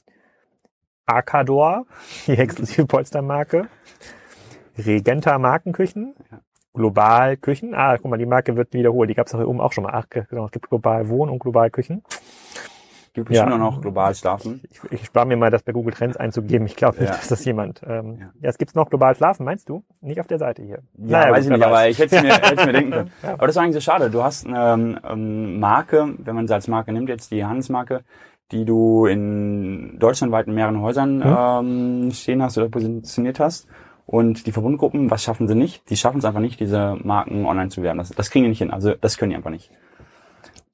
[1.05, 1.85] Arcador,
[2.27, 3.69] die exklusive Polstermarke,
[4.85, 6.15] Regenta Markenküchen,
[6.73, 7.73] Global Küchen.
[7.73, 9.09] Ah, guck mal, die Marke wird wiederholt.
[9.09, 9.93] Die gab es auch hier oben auch schon mal.
[9.93, 12.03] Ach, genau, es gibt Global Wohn und Global Küchen.
[13.13, 13.57] Gibt bestimmt ja.
[13.57, 14.61] noch global schlafen.
[14.69, 16.67] Ich, ich spare mir mal das bei Google Trends einzugeben.
[16.67, 17.15] Ich glaube nicht, ja.
[17.15, 17.81] dass das jemand.
[17.85, 18.25] Ähm, ja.
[18.41, 19.83] ja, es gibt noch global schlafen, meinst du?
[20.01, 20.83] Nicht auf der Seite hier.
[20.95, 23.11] Ja, naja, weiß gut, ich nicht, aber ich hätte es mir, hätte mir denken können.
[23.23, 23.33] Ja.
[23.33, 24.11] Aber das ist eigentlich so schade.
[24.11, 28.01] Du hast eine ähm, Marke, wenn man sie als Marke nimmt, jetzt die Handelsmarke,
[28.51, 32.05] die du in deutschlandweit in mehreren Häusern mhm.
[32.05, 33.67] ähm, stehen hast oder positioniert hast.
[34.09, 35.87] Und die Verbundgruppen, was schaffen sie nicht?
[35.91, 37.99] Die schaffen es einfach nicht, diese Marken online zu werden.
[37.99, 38.71] Das, das kriegen die nicht hin.
[38.71, 39.69] Also das können die einfach nicht.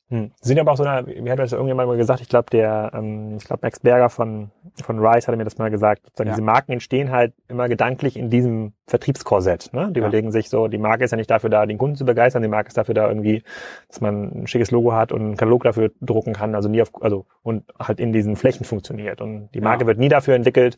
[0.08, 0.32] Hm.
[0.40, 3.36] Sind aber auch so eine, wie hat das irgendjemand mal gesagt, ich glaube, der, ähm,
[3.38, 6.24] ich glaube, Max Berger von, von Rice hatte mir das mal gesagt, ja.
[6.24, 9.74] diese Marken entstehen halt immer gedanklich in diesem Vertriebskorsett.
[9.74, 9.92] Ne?
[9.92, 10.08] Die ja.
[10.08, 12.48] überlegen sich so, die Marke ist ja nicht dafür da, den Kunden zu begeistern, die
[12.48, 13.44] Marke ist dafür da irgendwie,
[13.90, 16.92] dass man ein schickes Logo hat und einen Katalog dafür drucken kann, also nie auf,
[17.02, 19.20] also und halt in diesen Flächen funktioniert.
[19.20, 19.88] Und die Marke ja.
[19.88, 20.78] wird nie dafür entwickelt,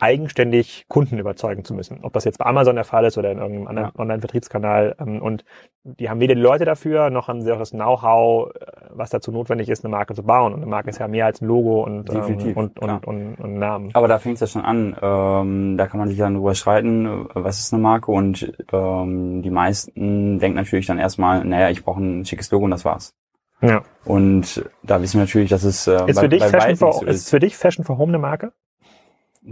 [0.00, 2.00] eigenständig Kunden überzeugen zu müssen.
[2.02, 4.00] Ob das jetzt bei Amazon der Fall ist oder in irgendeinem anderen ja.
[4.00, 4.96] Online-Vertriebskanal.
[4.98, 5.44] Ähm, und
[5.84, 9.30] die haben weder die Leute dafür, noch haben sie auch das Know-how, äh, was dazu
[9.30, 10.52] notwendig ist, eine Marke zu bauen.
[10.52, 13.34] Und eine Marke ist ja mehr als ein Logo und, ähm, Definitiv, und, und, und,
[13.36, 13.90] und, Namen.
[13.94, 14.96] Aber da fängt es ja schon an.
[15.00, 18.10] Ähm, da kann man sich dann drüber streiten, was ist eine Marke.
[18.10, 22.72] Und ähm, die meisten denken natürlich dann erstmal, naja, ich brauche ein schickes Logo und
[22.72, 23.14] das war's.
[23.60, 23.82] Ja.
[24.04, 27.06] Und da wissen wir natürlich, dass es äh, ist, bei, für dich Fashion for, so
[27.06, 27.16] ist.
[27.16, 28.52] ist für dich Fashion for Home eine Marke?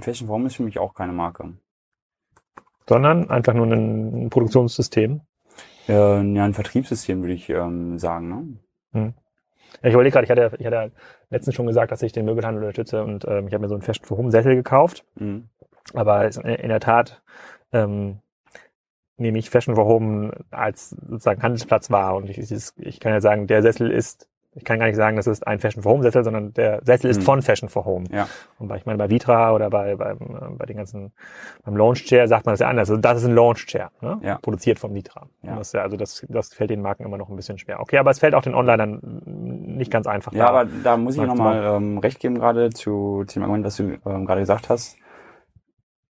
[0.01, 1.55] Fashion Form ist für mich auch keine Marke.
[2.89, 5.21] Sondern einfach nur ein Produktionssystem?
[5.89, 8.29] Äh, ja, ein Vertriebssystem würde ich ähm, sagen.
[8.29, 8.47] Ne?
[8.93, 9.15] Hm.
[9.83, 10.93] Ja, ich überlege gerade, ich hatte, ich hatte
[11.31, 13.83] letztens schon gesagt, dass ich den Möbelhandel unterstütze und ähm, ich habe mir so einen
[13.83, 15.05] Fashion for Home Sessel gekauft.
[15.15, 15.49] Mhm.
[15.95, 17.23] Aber in der Tat
[17.73, 18.21] ähm,
[19.17, 23.47] nehme ich Fashion for Home als sozusagen Handelsplatz wahr und ich, ich kann ja sagen,
[23.47, 26.25] der Sessel ist ich kann gar nicht sagen, das ist ein Fashion for Home Sessel,
[26.25, 27.25] sondern der Sessel ist mhm.
[27.25, 28.05] von Fashion for Home.
[28.13, 28.29] Ja.
[28.59, 31.13] Und bei, ich meine, bei Vitra oder bei, bei, bei den ganzen,
[31.65, 32.91] beim Launch Chair sagt man das ja anders.
[32.91, 34.19] Also das ist ein Launch Chair, ne?
[34.23, 34.39] ja.
[34.43, 35.27] produziert vom Vitra.
[35.43, 35.57] Ja.
[35.57, 37.81] Das, also das, das fällt den Marken immer noch ein bisschen schwer.
[37.81, 40.33] Okay, aber es fällt auch den Onlinern nicht ganz einfach.
[40.35, 43.65] Ja, da, aber da muss ich nochmal ähm, recht geben gerade zu, zu dem Argument,
[43.65, 44.99] was du ähm, gerade gesagt hast.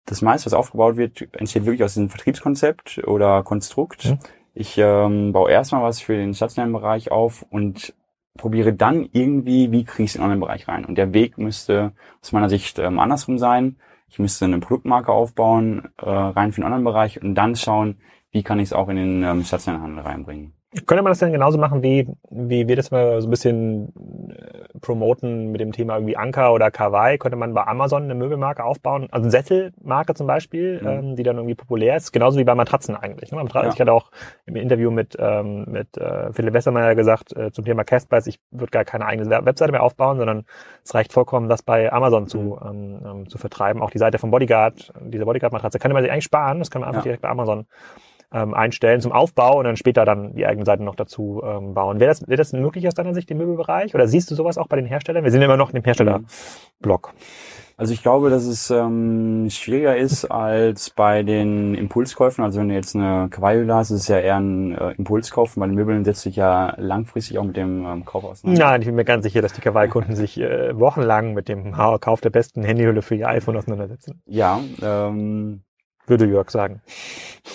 [0.06, 4.06] Das meiste, was aufgebaut wird, entsteht wirklich aus diesem Vertriebskonzept oder Konstrukt.
[4.06, 4.20] Mhm.
[4.56, 7.94] Ich ähm, baue erstmal was für den stationären Bereich auf und
[8.38, 10.86] probiere dann irgendwie, wie kriege ich es in den Online-Bereich rein.
[10.86, 13.78] Und der Weg müsste aus meiner Sicht ähm, andersrum sein.
[14.08, 17.98] Ich müsste eine Produktmarke aufbauen, äh, rein für den Online-Bereich und dann schauen,
[18.32, 20.54] wie kann ich es auch in den ähm, stationären Handel reinbringen.
[20.88, 23.94] Könnte man das denn genauso machen, wie, wie wir das mal so ein bisschen
[24.30, 28.64] äh, promoten mit dem Thema irgendwie Anker oder Kawaii, könnte man bei Amazon eine Möbelmarke
[28.64, 29.08] aufbauen.
[29.12, 30.88] Also eine Sesselmarke zum Beispiel, mhm.
[30.88, 32.12] ähm, die dann irgendwie populär ist.
[32.12, 33.32] Genauso wie bei Matratzen eigentlich.
[33.32, 33.44] Ne?
[33.54, 33.70] Ja.
[33.70, 34.10] Ich hatte auch
[34.46, 38.72] im Interview mit, ähm, mit äh, Philipp Westermeier gesagt äh, zum Thema Castprice, ich würde
[38.72, 40.46] gar keine eigene Webseite mehr aufbauen, sondern
[40.84, 42.58] es reicht vollkommen, das bei Amazon zu, mhm.
[42.68, 43.82] ähm, ähm, zu vertreiben.
[43.82, 46.60] Auch die Seite von Bodyguard, diese Bodyguard-Matratze, kann man sich eigentlich sparen.
[46.60, 47.04] Das kann man einfach ja.
[47.04, 47.68] direkt bei Amazon
[48.34, 52.00] ähm, einstellen zum Aufbau und dann später dann die eigene Seite noch dazu ähm, bauen.
[52.00, 53.94] Wäre das, wäre das möglich aus deiner Sicht im Möbelbereich?
[53.94, 55.24] Oder siehst du sowas auch bei den Herstellern?
[55.24, 57.14] Wir sind immer noch in dem Herstellerblock.
[57.76, 62.44] Also ich glaube, dass es ähm, schwieriger ist als bei den Impulskäufen.
[62.44, 65.56] Also wenn du jetzt eine Kawaii hast, ist es ja eher ein äh, Impulskauf.
[65.56, 68.64] Bei den Möbeln setzt sich ja langfristig auch mit dem ähm, Kauf auseinander.
[68.64, 72.22] Nein, ich bin mir ganz sicher, dass die Kawaii-Kunden sich äh, wochenlang mit dem Kauf
[72.22, 74.22] der besten Handyhülle für ihr iPhone auseinandersetzen.
[74.28, 75.64] Ja, ähm,
[76.06, 76.82] würde Jörg sagen.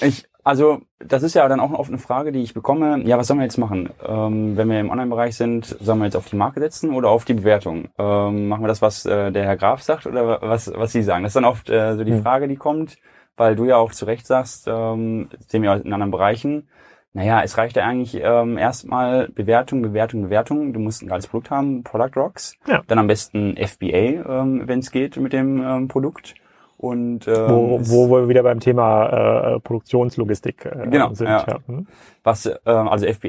[0.01, 3.03] Ich, also das ist ja dann auch oft eine Frage, die ich bekomme.
[3.05, 3.91] Ja, was sollen wir jetzt machen?
[4.03, 7.27] Ähm, wenn wir im Online-Bereich sind, sollen wir jetzt auf die Marke setzen oder auf
[7.27, 7.89] die Bewertung?
[7.99, 11.23] Ähm, machen wir das, was äh, der Herr Graf sagt oder was, was Sie sagen?
[11.23, 12.23] Das ist dann oft äh, so die hm.
[12.23, 12.97] Frage, die kommt,
[13.37, 16.67] weil du ja auch zu Recht sagst, ähm, sehen wir in anderen Bereichen.
[17.13, 20.73] Naja, es reicht ja eigentlich ähm, erstmal Bewertung, Bewertung, Bewertung.
[20.73, 22.57] Du musst ein geiles Produkt haben, Product Rocks.
[22.67, 22.83] Ja.
[22.87, 26.37] Dann am besten FBA, ähm, wenn es geht mit dem ähm, Produkt.
[26.79, 31.27] Und, ähm, wo, wo wir wieder beim Thema äh, Produktionslogistik äh, genau, sind.
[31.27, 31.45] Ja.
[31.45, 31.59] ja.
[31.67, 31.89] Hm.
[32.23, 33.29] Was, äh, also FBA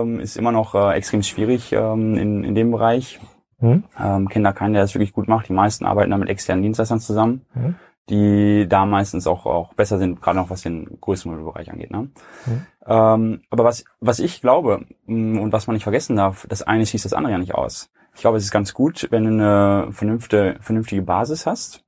[0.00, 3.20] ähm, ist immer noch äh, extrem schwierig ähm, in, in dem Bereich.
[3.60, 3.84] Hm.
[3.96, 5.48] Ähm, kenne da keinen, der das wirklich gut macht.
[5.48, 7.76] Die meisten arbeiten da mit externen Dienstleistern zusammen, hm.
[8.08, 11.92] die da meistens auch, auch besser sind, gerade noch was den größten Bereich angeht.
[11.92, 12.08] Ne?
[12.44, 12.66] Hm.
[12.88, 16.86] Ähm, aber was, was ich glaube mm, und was man nicht vergessen darf, das eine
[16.86, 17.92] schließt das andere ja nicht aus.
[18.16, 21.84] Ich glaube, es ist ganz gut, wenn du eine vernünftige, vernünftige Basis hast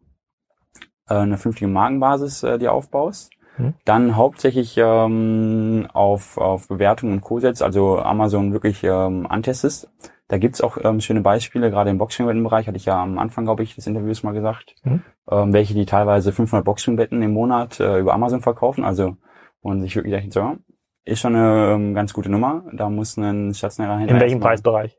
[1.08, 3.30] äh, eine vernünftige Markenbasis äh, dir aufbaust.
[3.58, 3.74] Mhm.
[3.84, 9.90] Dann hauptsächlich ähm, auf, auf Bewertungen und Co-Sets, also Amazon wirklich ähm, antestest.
[10.28, 13.62] Da gibt's auch ähm, schöne Beispiele, gerade im Boxspringbetten-Bereich, hatte ich ja am Anfang, glaube
[13.62, 15.02] ich, des Interviews mal gesagt, mhm.
[15.30, 18.84] ähm, welche die teilweise 500 Boxspringbetten im Monat äh, über Amazon verkaufen.
[18.84, 19.16] Also
[19.60, 20.56] und sich wirklich denkt, so,
[21.04, 22.64] ist schon eine ähm, ganz gute Nummer.
[22.72, 24.16] Da muss ein stationärer Händler...
[24.16, 24.98] In welchem Preisbereich?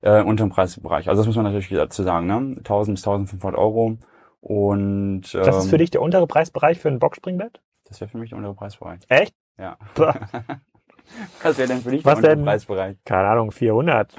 [0.00, 1.08] Äh, unter dem Preisbereich.
[1.08, 2.56] Also das muss man natürlich dazu sagen, ne?
[2.58, 3.98] 1000 bis 1500 Euro
[4.40, 7.60] und, ähm, das ist für ähm, dich der untere Preisbereich für ein Boxspringbett?
[7.84, 9.00] Das wäre für mich der untere Preisbereich.
[9.08, 9.34] Echt?
[9.58, 9.76] Ja.
[11.42, 12.96] Was wäre denn für dich Was der untere Preisbereich?
[13.04, 14.14] Keine Ahnung, 400.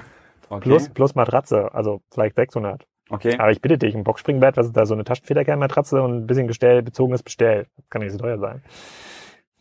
[0.48, 0.60] Okay.
[0.60, 2.86] Plus, plus Matratze, also vielleicht 600.
[3.10, 3.36] Okay.
[3.38, 6.46] Aber ich bitte dich, ein Boxspringbett, was ist da so eine Taschenfederkernmatratze und ein bisschen
[6.46, 7.66] Gestell, bezogenes Bestell.
[7.76, 8.62] Das kann nicht so teuer sein.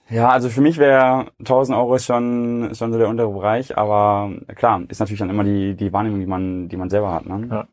[0.09, 4.81] Ja, also für mich wäre 1000 Euro schon, schon so der untere Bereich, aber klar,
[4.87, 7.47] ist natürlich dann immer die, die Wahrnehmung, die man, die man selber hat, ne?
[7.49, 7.67] Ja.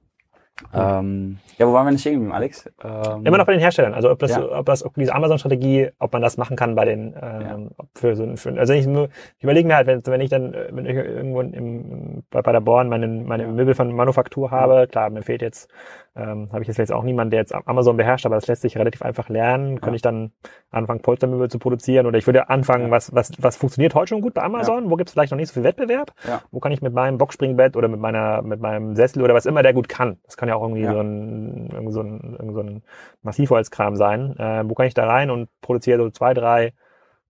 [0.72, 2.70] Ähm, ja, wo waren wir denn stehen geblieben, Alex?
[2.82, 3.92] Ähm, Immer noch bei den Herstellern.
[3.92, 4.58] Also ob das, ja.
[4.58, 7.84] ob das, ob diese Amazon-Strategie, ob man das machen kann bei den, ähm, ja.
[7.94, 10.94] für so, für, also ich, ich überlege mir halt, wenn, wenn ich dann, wenn ich
[10.94, 15.42] irgendwo im, bei, bei der Born meine, meine Möbel von Manufaktur habe, klar, mir fehlt
[15.42, 15.68] jetzt
[16.16, 19.02] ähm, habe ich jetzt auch niemanden, der jetzt Amazon beherrscht, aber das lässt sich relativ
[19.02, 19.74] einfach lernen.
[19.74, 19.80] Ja.
[19.80, 20.32] Könnte ich dann
[20.70, 22.90] anfangen, Polstermöbel zu produzieren oder ich würde anfangen, ja.
[22.90, 24.84] was, was, was funktioniert heute schon gut bei Amazon?
[24.84, 24.90] Ja.
[24.90, 26.12] Wo gibt es vielleicht noch nicht so viel Wettbewerb?
[26.26, 26.42] Ja.
[26.52, 29.62] Wo kann ich mit meinem Boxspringbett oder mit meiner, mit meinem Sessel oder was immer
[29.62, 30.18] der gut kann?
[30.24, 32.82] Das kann ja auch irgendwie so ein, irgendwie so ein, irgendwie so ein
[33.22, 34.36] Massivholzkram sein.
[34.38, 36.74] Äh, wo kann ich da rein und produziere so zwei, drei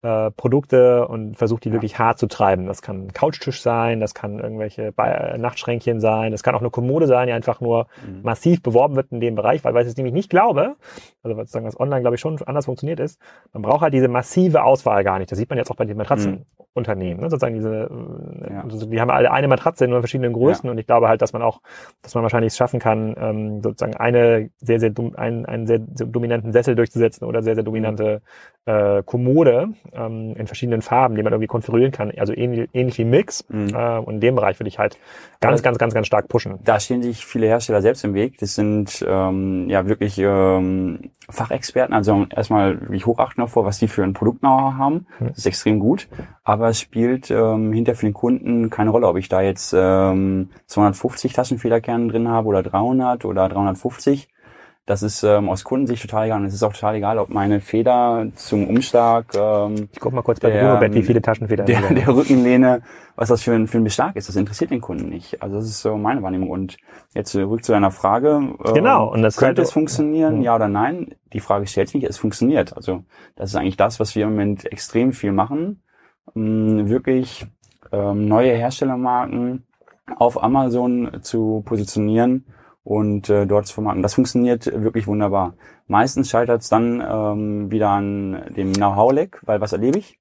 [0.02, 1.74] äh, Produkte und versucht die ja.
[1.74, 2.66] wirklich hart zu treiben.
[2.66, 6.70] Das kann ein Couchtisch sein, das kann irgendwelche Be Nachtschränkchen sein, das kann auch eine
[6.70, 8.22] Kommode sein, die einfach nur mhm.
[8.22, 10.74] massiv beworben wird in dem Bereich, weil, weil ich es nämlich nicht glaube,
[11.22, 13.20] also was sagen, was online glaube ich schon anders funktioniert ist,
[13.52, 15.30] man braucht halt diese massive Auswahl gar nicht.
[15.30, 17.22] Das sieht man jetzt auch bei den Matratzenunternehmen, mhm.
[17.22, 17.30] ne?
[17.30, 17.88] sozusagen diese,
[18.48, 18.64] äh, ja.
[18.64, 20.72] also die haben alle eine Matratze in nur verschiedenen Größen ja.
[20.72, 21.60] und ich glaube halt, dass man auch,
[22.02, 26.08] dass man wahrscheinlich es schaffen kann, ähm, sozusagen eine sehr, sehr, einen, einen sehr, sehr
[26.08, 28.20] dominanten Sessel durchzusetzen oder sehr, sehr dominante
[28.64, 32.12] äh, Kommode ähm, in verschiedenen Farben, die man irgendwie konfigurieren kann.
[32.16, 33.44] Also ähnlich, ähnlich wie Mix.
[33.48, 33.74] Mhm.
[33.74, 34.98] Äh, und in dem Bereich würde ich halt
[35.40, 36.58] ganz, ganz, ganz, ganz stark pushen.
[36.62, 38.38] Da stehen sich viele Hersteller selbst im Weg.
[38.38, 44.04] Das sind ähm, ja wirklich ähm, Fachexperten, also erstmal wirklich hochachten vor, was die für
[44.04, 45.06] ein Produkt-Know-how haben.
[45.18, 45.28] Mhm.
[45.28, 46.08] Das ist extrem gut.
[46.44, 50.50] Aber es spielt ähm, hinter für den Kunden keine Rolle, ob ich da jetzt ähm,
[50.66, 54.28] 250 Taschenfederkerne drin habe oder 300 oder 350
[54.84, 56.40] das ist ähm, aus Kundensicht total egal.
[56.40, 59.26] Und es ist auch total egal, ob meine Feder zum Umschlag.
[59.34, 61.66] Ähm, ich guck mal kurz bei der, Bruno Bett, wie viele Taschenfedern.
[61.66, 62.82] Der, der Rückenlehne,
[63.14, 65.40] was das für ein, für ein Beschlag ist, das interessiert den Kunden nicht.
[65.40, 66.50] Also das ist so meine Wahrnehmung.
[66.50, 66.78] Und
[67.14, 68.40] jetzt zurück zu deiner Frage.
[68.64, 69.12] Ähm, genau.
[69.12, 70.50] Und das könnte halt, es funktionieren, ja.
[70.50, 71.14] ja oder nein?
[71.32, 72.10] Die Frage stellt sich nicht.
[72.10, 72.76] Es funktioniert.
[72.76, 73.04] Also
[73.36, 75.84] das ist eigentlich das, was wir im Moment extrem viel machen.
[76.34, 77.46] Ähm, wirklich
[77.92, 79.64] ähm, neue Herstellermarken
[80.16, 82.46] auf Amazon zu positionieren
[82.84, 84.02] und äh, dort zu vermarkten.
[84.02, 85.54] Das funktioniert wirklich wunderbar.
[85.86, 90.18] Meistens scheitert es dann ähm, wieder an dem Know-how-Leck, weil was erlebe ich?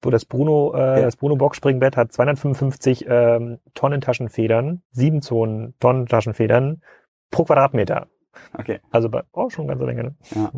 [0.00, 1.02] das Bruno, äh, ja.
[1.02, 6.82] das Bruno Box Springbett hat 255 ähm, Tonnen Taschenfedern, 7 Zonen Tonnen Taschenfedern
[7.30, 8.08] pro Quadratmeter.
[8.56, 8.80] Okay.
[8.90, 10.02] Also bei, oh, schon ganz Menge.
[10.02, 10.14] Ne?
[10.34, 10.52] Ja.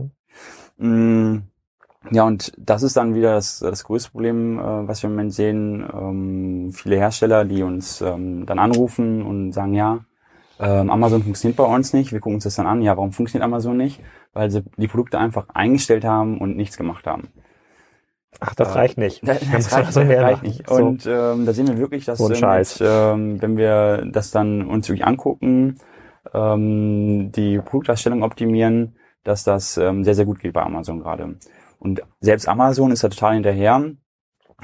[0.79, 1.43] Mhm.
[2.11, 5.33] Ja, und das ist dann wieder das, das größte Problem, äh, was wir im Moment
[5.33, 5.85] sehen.
[5.93, 10.05] Ähm, viele Hersteller, die uns ähm, dann anrufen und sagen, ja,
[10.61, 12.13] ähm, Amazon funktioniert bei uns nicht.
[12.13, 12.83] Wir gucken uns das dann an.
[12.83, 14.01] Ja, warum funktioniert Amazon nicht?
[14.33, 17.29] Weil sie die Produkte einfach eingestellt haben und nichts gemacht haben.
[18.41, 19.27] Ach, das äh, reicht nicht.
[19.27, 20.69] Das, das reicht, so das reicht nicht.
[20.69, 20.75] So.
[20.75, 24.89] Und ähm, da sehen wir wirklich, dass so mit, ähm, wenn wir das dann uns
[24.89, 25.77] wirklich angucken,
[26.33, 31.37] ähm, die Produktdarstellung optimieren, dass das ähm, sehr, sehr gut geht bei Amazon gerade.
[31.79, 33.83] Und selbst Amazon ist da total hinterher.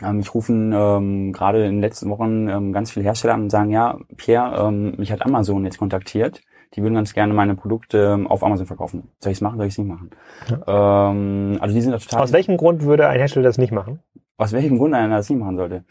[0.03, 3.51] Ähm, ich rufen ähm, gerade in den letzten Wochen ähm, ganz viele Hersteller an und
[3.51, 6.43] sagen, ja, Pierre, ähm, mich hat Amazon jetzt kontaktiert.
[6.75, 9.11] Die würden ganz gerne meine Produkte ähm, auf Amazon verkaufen.
[9.19, 10.11] Soll ich es machen, soll ich es nicht machen?
[10.49, 11.11] Ja.
[11.11, 12.23] Ähm, also die sind da total.
[12.23, 14.01] Aus welchem Grund würde ein Hersteller das nicht machen?
[14.37, 15.85] Aus welchem Grund einer das nicht machen sollte?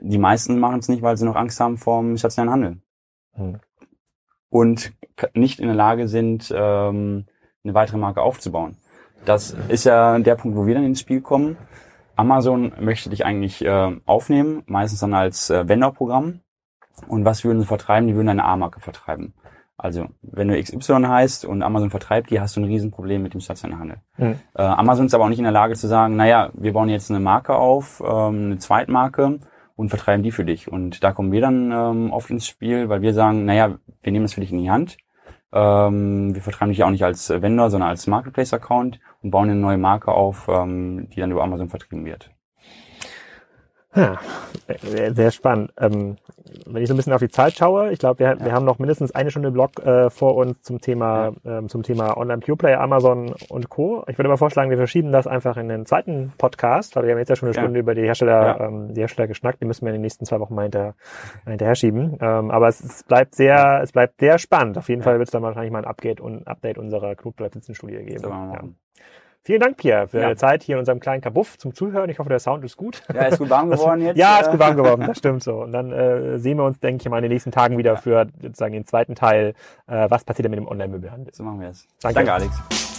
[0.00, 2.76] Die meisten machen es nicht, weil sie noch Angst haben vom stationären Handel.
[3.34, 3.58] Hm.
[4.48, 4.92] Und
[5.34, 7.26] nicht in der Lage sind, ähm,
[7.64, 8.76] eine weitere Marke aufzubauen.
[9.24, 11.56] Das ist ja der Punkt, wo wir dann ins Spiel kommen.
[12.20, 16.40] Amazon möchte dich eigentlich äh, aufnehmen, meistens dann als äh, Vendor-Programm.
[17.08, 18.06] Und was würden sie vertreiben?
[18.08, 19.32] Die würden eine A-Marke vertreiben.
[19.78, 23.40] Also, wenn du XY heißt und Amazon vertreibt die, hast du ein Riesenproblem mit dem
[23.40, 23.96] stationären Handel.
[24.18, 24.38] Mhm.
[24.54, 27.10] Äh, Amazon ist aber auch nicht in der Lage zu sagen, naja, wir bauen jetzt
[27.10, 29.38] eine Marke auf, ähm, eine Zweitmarke
[29.76, 30.70] und vertreiben die für dich.
[30.70, 34.26] Und da kommen wir dann ähm, oft ins Spiel, weil wir sagen, naja, wir nehmen
[34.26, 34.98] es für dich in die Hand.
[35.52, 39.78] Ähm, wir vertreiben dich auch nicht als Vendor, sondern als Marketplace-Account und bauen eine neue
[39.78, 42.30] Marke auf, ähm, die dann über Amazon vertrieben wird.
[43.94, 44.20] Ja,
[45.14, 45.72] sehr, spannend.
[45.78, 46.16] Ähm,
[46.66, 48.44] wenn ich so ein bisschen auf die Zeit schaue, ich glaube, wir, ja.
[48.44, 51.58] wir haben noch mindestens eine Stunde Blog äh, vor uns zum Thema ja.
[51.58, 54.04] ähm, zum Thema Online Pure Play, Amazon und Co.
[54.06, 57.18] Ich würde aber vorschlagen, wir verschieben das einfach in den zweiten Podcast, weil wir haben
[57.18, 57.82] jetzt ja schon eine Stunde ja.
[57.82, 59.60] über die Hersteller, ähm, die Hersteller geschnackt.
[59.60, 60.94] Die müssen wir in den nächsten zwei Wochen mal hinter,
[61.44, 62.16] hinterher schieben.
[62.20, 64.78] Ähm, aber es, es bleibt sehr, es bleibt sehr spannend.
[64.78, 68.04] Auf jeden Fall wird es dann wahrscheinlich mal ein Update und Update unserer Knotenblatt Studie
[68.04, 68.76] geben.
[69.50, 70.22] Vielen Dank, Pierre, für ja.
[70.22, 72.08] deine Zeit hier in unserem kleinen Kabuff zum Zuhören.
[72.08, 73.02] Ich hoffe, der Sound ist gut.
[73.12, 74.16] Ja, ist gut warm geworden jetzt.
[74.16, 75.62] Ja, ist gut warm geworden, das stimmt so.
[75.62, 78.28] Und dann äh, sehen wir uns, denke ich mal, in den nächsten Tagen wieder für
[78.40, 79.54] sozusagen den zweiten Teil,
[79.88, 81.34] äh, was passiert denn mit dem Online-Möbelhandel.
[81.34, 81.88] So machen wir es.
[82.00, 82.14] Danke.
[82.14, 82.89] Danke, Alex.